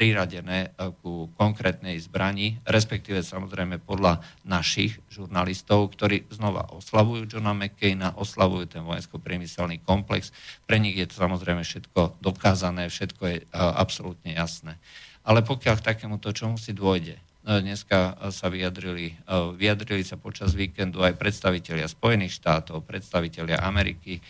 priradené 0.00 0.72
ku 1.04 1.28
konkrétnej 1.36 2.00
zbrani, 2.00 2.64
respektíve 2.64 3.20
samozrejme 3.20 3.76
podľa 3.76 4.24
našich 4.40 4.96
žurnalistov, 5.12 5.92
ktorí 5.92 6.24
znova 6.32 6.72
oslavujú 6.72 7.28
Johna 7.28 7.52
McCaina, 7.52 8.16
oslavujú 8.16 8.72
ten 8.72 8.80
vojensko-priemyselný 8.88 9.84
komplex. 9.84 10.32
Pre 10.64 10.80
nich 10.80 10.96
je 10.96 11.04
to 11.04 11.20
samozrejme 11.20 11.60
všetko 11.60 12.24
dokázané, 12.24 12.88
všetko 12.88 13.22
je 13.28 13.36
absolútne 13.52 14.32
jasné. 14.32 14.80
Ale 15.28 15.44
pokiaľ 15.44 15.76
k 15.76 15.86
takémuto 15.92 16.32
čomu 16.32 16.56
si 16.56 16.72
dôjde, 16.72 17.20
dneska 17.44 18.16
sa 18.32 18.46
vyjadrili, 18.48 19.12
e, 19.12 19.34
vyjadrili 19.52 20.00
sa 20.00 20.16
počas 20.16 20.56
víkendu 20.56 21.04
aj 21.04 21.20
predstavitelia 21.20 21.84
Spojených 21.84 22.40
štátov, 22.40 22.88
predstavitelia 22.88 23.60
Ameriky, 23.60 24.18
e, 24.18 24.22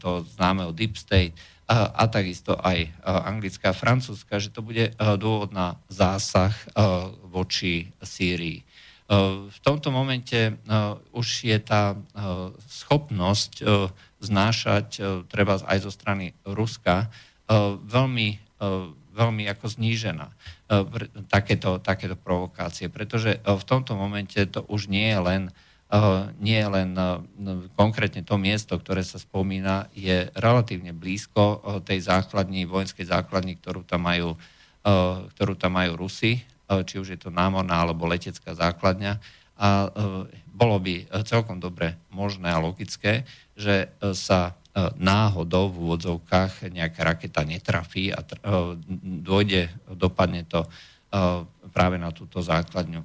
to 0.00 0.24
známeho 0.24 0.72
Deep 0.72 0.96
State 0.96 1.36
a, 1.68 1.92
a 1.92 2.08
takisto 2.08 2.56
aj 2.56 2.78
e, 2.80 2.90
anglická 3.04 3.76
a 3.76 3.76
francúzska, 3.76 4.40
že 4.40 4.48
to 4.48 4.64
bude 4.64 4.96
dôvod 5.20 5.52
na 5.52 5.76
zásah 5.92 6.56
voči 7.28 7.92
Sýrii. 8.00 8.64
V 9.50 9.58
tomto 9.66 9.90
momente 9.90 10.54
už 11.10 11.28
je 11.42 11.58
tá 11.58 11.98
schopnosť 12.70 13.66
znášať, 14.22 14.88
treba 15.26 15.58
aj 15.66 15.78
zo 15.82 15.90
strany 15.90 16.30
Ruska, 16.46 17.10
veľmi 17.90 18.38
veľmi 19.10 19.46
ako 19.50 19.66
znížená 19.66 20.30
e, 20.30 20.34
takéto, 21.26 21.82
takéto 21.82 22.14
provokácie, 22.14 22.86
pretože 22.86 23.36
e, 23.36 23.38
v 23.42 23.64
tomto 23.66 23.98
momente 23.98 24.38
to 24.46 24.62
už 24.70 24.86
nie 24.86 25.10
je 25.10 25.20
len 25.20 25.42
e, 25.90 26.00
nie 26.38 26.62
len 26.62 26.94
konkrétne 27.74 28.22
to 28.22 28.38
miesto, 28.38 28.78
ktoré 28.78 29.02
sa 29.02 29.18
spomína, 29.18 29.90
je 29.92 30.30
relatívne 30.38 30.94
blízko 30.94 31.82
tej 31.82 32.06
základní, 32.06 32.64
vojenskej 32.70 33.10
základni, 33.10 33.58
ktorú 33.58 33.82
tam 33.82 34.06
majú, 34.06 34.38
ktorú 35.34 35.58
tam 35.58 35.74
majú 35.74 35.98
Rusi, 35.98 36.46
či 36.70 36.94
už 37.02 37.08
je 37.10 37.18
to 37.18 37.34
námorná 37.34 37.82
alebo 37.82 38.06
letecká 38.06 38.54
základňa. 38.54 39.18
A 39.60 39.90
bolo 40.46 40.78
by 40.78 41.10
celkom 41.26 41.58
dobre 41.58 41.98
možné 42.14 42.54
a 42.54 42.62
logické, 42.62 43.26
že 43.58 43.90
sa 44.14 44.54
náhodou 44.78 45.70
v 45.70 45.76
úvodzovkách 45.82 46.70
nejaká 46.70 47.02
raketa 47.02 47.42
netrafí 47.42 48.14
a 48.14 48.22
e, 48.22 48.26
dôjde, 49.22 49.66
dopadne 49.90 50.46
to 50.46 50.62
e, 50.62 50.68
práve 51.70 51.96
na 51.98 52.10
túto 52.10 52.42
základňu. 52.42 53.02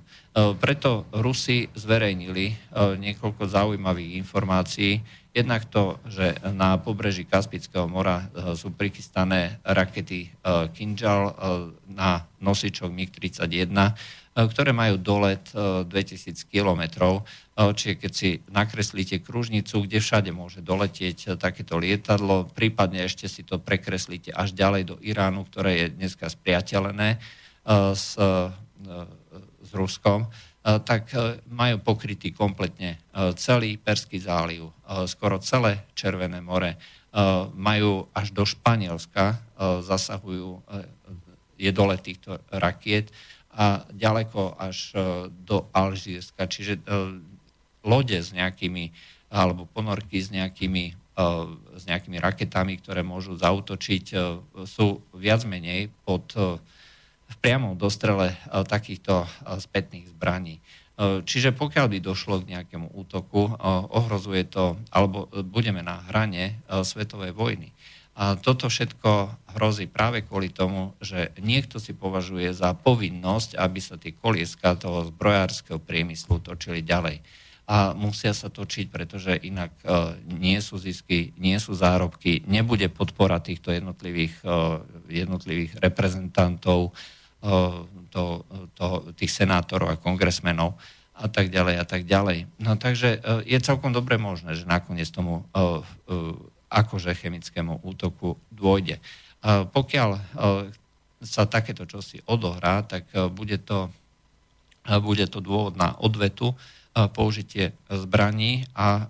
Preto 0.58 1.06
Rusi 1.14 1.70
zverejnili 1.78 2.74
niekoľko 2.74 3.46
zaujímavých 3.46 4.18
informácií. 4.18 5.06
Jednak 5.38 5.70
to, 5.70 6.02
že 6.10 6.34
na 6.50 6.82
pobreží 6.82 7.30
Kaspického 7.30 7.86
mora 7.86 8.26
sú 8.58 8.74
prichystané 8.74 9.62
rakety 9.62 10.34
Kinjal 10.74 11.38
na 11.86 12.26
nosičoch 12.42 12.90
MiG-31, 12.90 13.70
ktoré 14.36 14.76
majú 14.76 15.00
dolet 15.00 15.48
2000 15.56 16.52
km. 16.52 16.84
Čiže 17.56 17.96
keď 17.96 18.12
si 18.12 18.44
nakreslíte 18.52 19.24
kružnicu, 19.24 19.88
kde 19.88 20.04
všade 20.04 20.36
môže 20.36 20.60
doletieť 20.60 21.40
takéto 21.40 21.80
lietadlo, 21.80 22.52
prípadne 22.52 23.08
ešte 23.08 23.32
si 23.32 23.48
to 23.48 23.64
prekreslíte 23.64 24.36
až 24.36 24.52
ďalej 24.52 24.84
do 24.92 24.96
Iránu, 25.00 25.48
ktoré 25.48 25.88
je 25.88 25.88
dneska 25.96 26.28
spriateľené 26.28 27.16
s, 27.96 28.20
s 29.64 29.72
Ruskom, 29.72 30.28
tak 30.66 31.16
majú 31.48 31.80
pokrytý 31.80 32.36
kompletne 32.36 33.00
celý 33.40 33.80
Perský 33.80 34.20
záliv, 34.20 34.68
skoro 35.08 35.40
celé 35.40 35.88
Červené 35.96 36.44
more 36.44 36.76
majú 37.56 38.12
až 38.12 38.36
do 38.36 38.44
Španielska, 38.44 39.40
zasahujú 39.80 40.60
je 41.56 41.72
dole 41.72 41.96
týchto 42.04 42.44
rakiet 42.52 43.16
a 43.56 43.88
ďaleko 43.96 44.60
až 44.60 44.92
do 45.48 45.64
Alžírska. 45.72 46.44
Čiže 46.44 46.84
lode 47.88 48.20
s 48.20 48.36
nejakými, 48.36 48.92
alebo 49.32 49.64
ponorky 49.72 50.20
s 50.20 50.28
nejakými, 50.28 50.92
s 51.80 51.84
nejakými 51.88 52.20
raketami, 52.20 52.84
ktoré 52.84 53.00
môžu 53.08 53.40
zautočiť, 53.40 54.06
sú 54.68 55.00
viac 55.16 55.48
menej 55.48 55.88
pod 56.04 56.28
v 57.26 57.36
priamom 57.42 57.74
dostrele 57.74 58.38
takýchto 58.52 59.26
spätných 59.58 60.12
zbraní. 60.14 60.62
E, 60.96 61.22
čiže 61.28 61.52
pokiaľ 61.52 61.86
by 61.92 61.98
došlo 62.00 62.42
k 62.42 62.56
nejakému 62.56 62.96
útoku, 62.96 63.52
e, 63.52 63.54
ohrozuje 63.92 64.48
to, 64.48 64.80
alebo 64.96 65.28
budeme 65.44 65.84
na 65.84 66.00
hrane 66.08 66.44
e, 66.48 66.84
svetovej 66.88 67.36
vojny. 67.36 67.76
A 68.16 68.40
toto 68.40 68.72
všetko 68.72 69.28
hrozí 69.60 69.92
práve 69.92 70.24
kvôli 70.24 70.48
tomu, 70.48 70.96
že 71.04 71.36
niekto 71.40 71.84
si 71.84 71.92
považuje 71.92 72.56
za 72.56 72.72
povinnosť, 72.72 73.60
aby 73.60 73.80
sa 73.84 74.00
tie 74.00 74.16
kolieska 74.16 74.80
toho 74.80 75.12
zbrojárskeho 75.12 75.84
priemyslu 75.84 76.40
točili 76.40 76.80
ďalej. 76.80 77.20
A 77.66 77.92
musia 77.98 78.32
sa 78.32 78.48
točiť, 78.48 78.94
pretože 78.94 79.36
inak 79.42 79.74
nie 80.30 80.62
sú 80.62 80.78
zisky, 80.78 81.34
nie 81.36 81.58
sú 81.58 81.74
zárobky, 81.74 82.46
nebude 82.46 82.88
podpora 82.94 83.42
týchto 83.42 83.74
jednotlivých, 83.74 84.38
jednotlivých 85.10 85.82
reprezentantov, 85.82 86.94
to, 88.16 88.24
to, 88.80 88.88
tých 89.18 89.32
senátorov 89.34 89.92
a 89.92 90.00
kongresmenov 90.00 90.80
a 91.16 91.28
tak 91.32 91.48
ďalej 91.48 91.76
a 91.80 91.86
tak 91.88 92.04
ďalej. 92.04 92.52
No 92.60 92.76
takže 92.76 93.20
e, 93.20 93.48
je 93.48 93.60
celkom 93.64 93.96
dobre 93.96 94.20
možné, 94.20 94.56
že 94.60 94.68
nakoniec 94.68 95.08
tomu 95.08 95.48
e, 95.56 95.64
e, 95.64 96.24
akože 96.76 97.16
chemickému 97.16 97.80
útoku 97.88 98.36
dôjde. 98.52 99.00
Pokiaľ 99.48 100.10
sa 101.24 101.48
takéto 101.48 101.88
čosi 101.88 102.20
odohrá, 102.28 102.84
tak 102.84 103.08
bude 103.32 103.64
to, 103.64 103.88
bude 105.00 105.26
to 105.32 105.40
dôvod 105.40 105.80
na 105.80 105.96
odvetu, 106.04 106.52
použitie 107.16 107.72
zbraní 107.88 108.68
a 108.76 109.08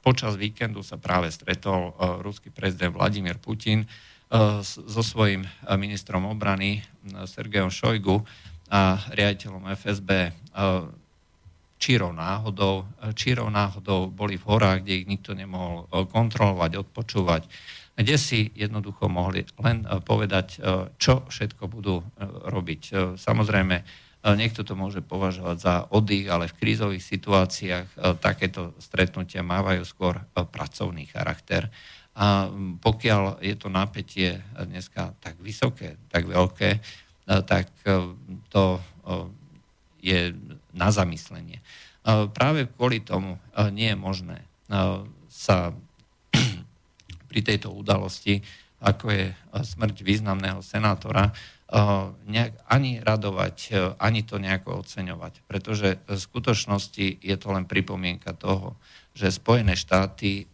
počas 0.00 0.36
víkendu 0.36 0.80
sa 0.80 0.96
práve 0.96 1.28
stretol 1.32 1.92
ruský 2.24 2.48
prezident 2.48 2.92
Vladimír 2.96 3.36
Putin 3.40 3.84
so 4.64 5.00
svojím 5.04 5.44
ministrom 5.76 6.28
obrany 6.28 6.80
Sergejom 7.28 7.72
Šojgu 7.72 8.24
a 8.72 9.00
riaditeľom 9.12 9.68
FSB 9.76 10.32
čírov 11.76 12.16
náhodou, 12.16 12.88
čírov 13.12 13.50
náhodou 13.52 14.08
boli 14.08 14.40
v 14.40 14.46
horách, 14.48 14.82
kde 14.82 15.04
ich 15.04 15.06
nikto 15.10 15.36
nemohol 15.36 15.90
kontrolovať, 15.90 16.80
odpočúvať, 16.80 17.42
kde 17.94 18.16
si 18.18 18.50
jednoducho 18.56 19.06
mohli 19.06 19.46
len 19.62 19.86
povedať, 20.02 20.58
čo 20.98 21.22
všetko 21.28 21.70
budú 21.70 22.02
robiť. 22.48 23.14
Samozrejme, 23.14 23.76
niekto 24.34 24.64
to 24.64 24.74
môže 24.74 25.04
považovať 25.04 25.56
za 25.60 25.74
oddych, 25.92 26.26
ale 26.26 26.50
v 26.50 26.58
krízových 26.58 27.04
situáciách 27.04 28.18
takéto 28.18 28.74
stretnutia 28.82 29.46
mávajú 29.46 29.84
skôr 29.86 30.18
pracovný 30.32 31.06
charakter. 31.06 31.70
A 32.14 32.46
pokiaľ 32.78 33.42
je 33.42 33.54
to 33.58 33.66
napätie 33.66 34.38
dneska 34.54 35.18
tak 35.18 35.34
vysoké, 35.42 35.98
tak 36.06 36.30
veľké, 36.30 36.70
e, 36.78 36.80
tak 37.42 37.74
e, 37.82 38.14
to 38.54 38.78
e, 38.78 38.80
je 39.98 40.20
na 40.74 40.90
zamyslenie. 40.90 41.62
Práve 42.34 42.68
kvôli 42.68 43.00
tomu 43.00 43.40
nie 43.72 43.88
je 43.94 43.98
možné 43.98 44.38
sa 45.30 45.72
pri 47.30 47.40
tejto 47.40 47.72
udalosti, 47.72 48.44
ako 48.84 49.08
je 49.08 49.24
smrť 49.56 49.96
významného 50.04 50.60
senátora, 50.60 51.32
ani 52.68 52.92
radovať, 53.00 53.56
ani 53.96 54.20
to 54.22 54.36
nejako 54.36 54.84
oceňovať. 54.84 55.40
Pretože 55.48 55.96
v 56.04 56.20
skutočnosti 56.20 57.24
je 57.24 57.36
to 57.40 57.48
len 57.56 57.64
pripomienka 57.64 58.36
toho, 58.36 58.76
že 59.16 59.32
Spojené 59.32 59.72
štáty 59.72 60.44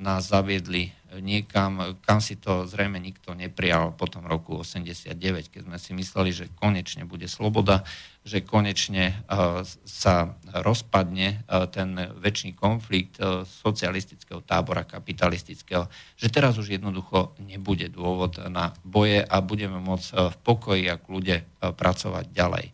nás 0.00 0.32
zaviedli 0.32 0.95
niekam, 1.22 1.94
kam 2.02 2.18
si 2.18 2.34
to 2.36 2.66
zrejme 2.66 2.98
nikto 2.98 3.32
neprijal 3.32 3.94
po 3.94 4.10
tom 4.10 4.26
roku 4.26 4.58
89, 4.58 5.14
keď 5.52 5.62
sme 5.62 5.78
si 5.78 5.90
mysleli, 5.94 6.30
že 6.34 6.50
konečne 6.58 7.06
bude 7.06 7.30
sloboda, 7.30 7.86
že 8.26 8.42
konečne 8.42 9.22
uh, 9.30 9.62
sa 9.86 10.34
rozpadne 10.50 11.46
uh, 11.46 11.70
ten 11.70 11.94
väčší 12.18 12.58
konflikt 12.58 13.22
uh, 13.22 13.46
socialistického 13.46 14.42
tábora 14.42 14.82
kapitalistického, 14.82 15.86
že 16.18 16.26
teraz 16.26 16.58
už 16.58 16.74
jednoducho 16.74 17.38
nebude 17.38 17.86
dôvod 17.86 18.42
na 18.50 18.74
boje 18.82 19.22
a 19.22 19.36
budeme 19.38 19.78
môcť 19.78 20.34
v 20.34 20.36
pokoji 20.42 20.84
a 20.90 20.98
kľude 20.98 21.46
pracovať 21.62 22.26
ďalej. 22.34 22.66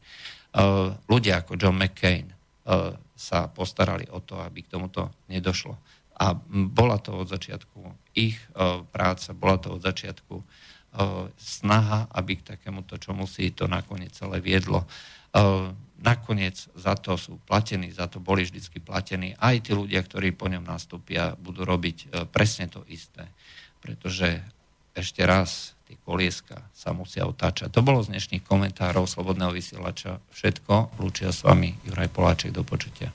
Ľudia 1.09 1.35
ako 1.41 1.57
John 1.57 1.81
McCain 1.81 2.29
sa 3.17 3.49
postarali 3.49 4.09
o 4.13 4.21
to, 4.21 4.37
aby 4.41 4.67
k 4.67 4.73
tomuto 4.77 5.13
nedošlo. 5.33 5.79
A 6.23 6.39
bola 6.71 7.03
to 7.03 7.19
od 7.19 7.27
začiatku 7.27 7.83
ich 8.15 8.39
e, 8.55 8.87
práca, 8.95 9.35
bola 9.35 9.59
to 9.59 9.75
od 9.75 9.83
začiatku 9.83 10.35
e, 10.39 10.45
snaha, 11.35 12.07
aby 12.15 12.39
k 12.39 12.55
takémuto 12.55 12.95
čomu 12.95 13.27
si 13.27 13.51
to 13.51 13.67
nakoniec 13.67 14.15
celé 14.15 14.39
viedlo. 14.39 14.87
E, 14.87 14.87
nakoniec 15.99 16.55
za 16.79 16.95
to 16.95 17.19
sú 17.19 17.43
platení, 17.43 17.91
za 17.91 18.07
to 18.07 18.23
boli 18.23 18.47
vždycky 18.47 18.79
platení. 18.79 19.35
Aj 19.35 19.59
tí 19.59 19.75
ľudia, 19.75 19.99
ktorí 20.07 20.31
po 20.31 20.47
ňom 20.47 20.63
nastúpia, 20.63 21.35
budú 21.43 21.67
robiť 21.67 22.27
presne 22.31 22.71
to 22.71 22.87
isté. 22.87 23.27
Pretože 23.83 24.43
ešte 24.95 25.23
raz, 25.25 25.79
tie 25.87 25.97
kolieska 26.03 26.59
sa 26.75 26.91
musia 26.91 27.25
otáčať. 27.25 27.73
To 27.73 27.87
bolo 27.87 28.03
z 28.05 28.13
dnešných 28.13 28.45
komentárov 28.45 29.09
Slobodného 29.09 29.55
vysielača 29.55 30.21
všetko. 30.35 31.01
Lúčia 31.01 31.33
s 31.33 31.47
vami 31.47 31.79
Juraj 31.87 32.11
Poláček, 32.13 32.51
do 32.53 32.67
počutia. 32.67 33.15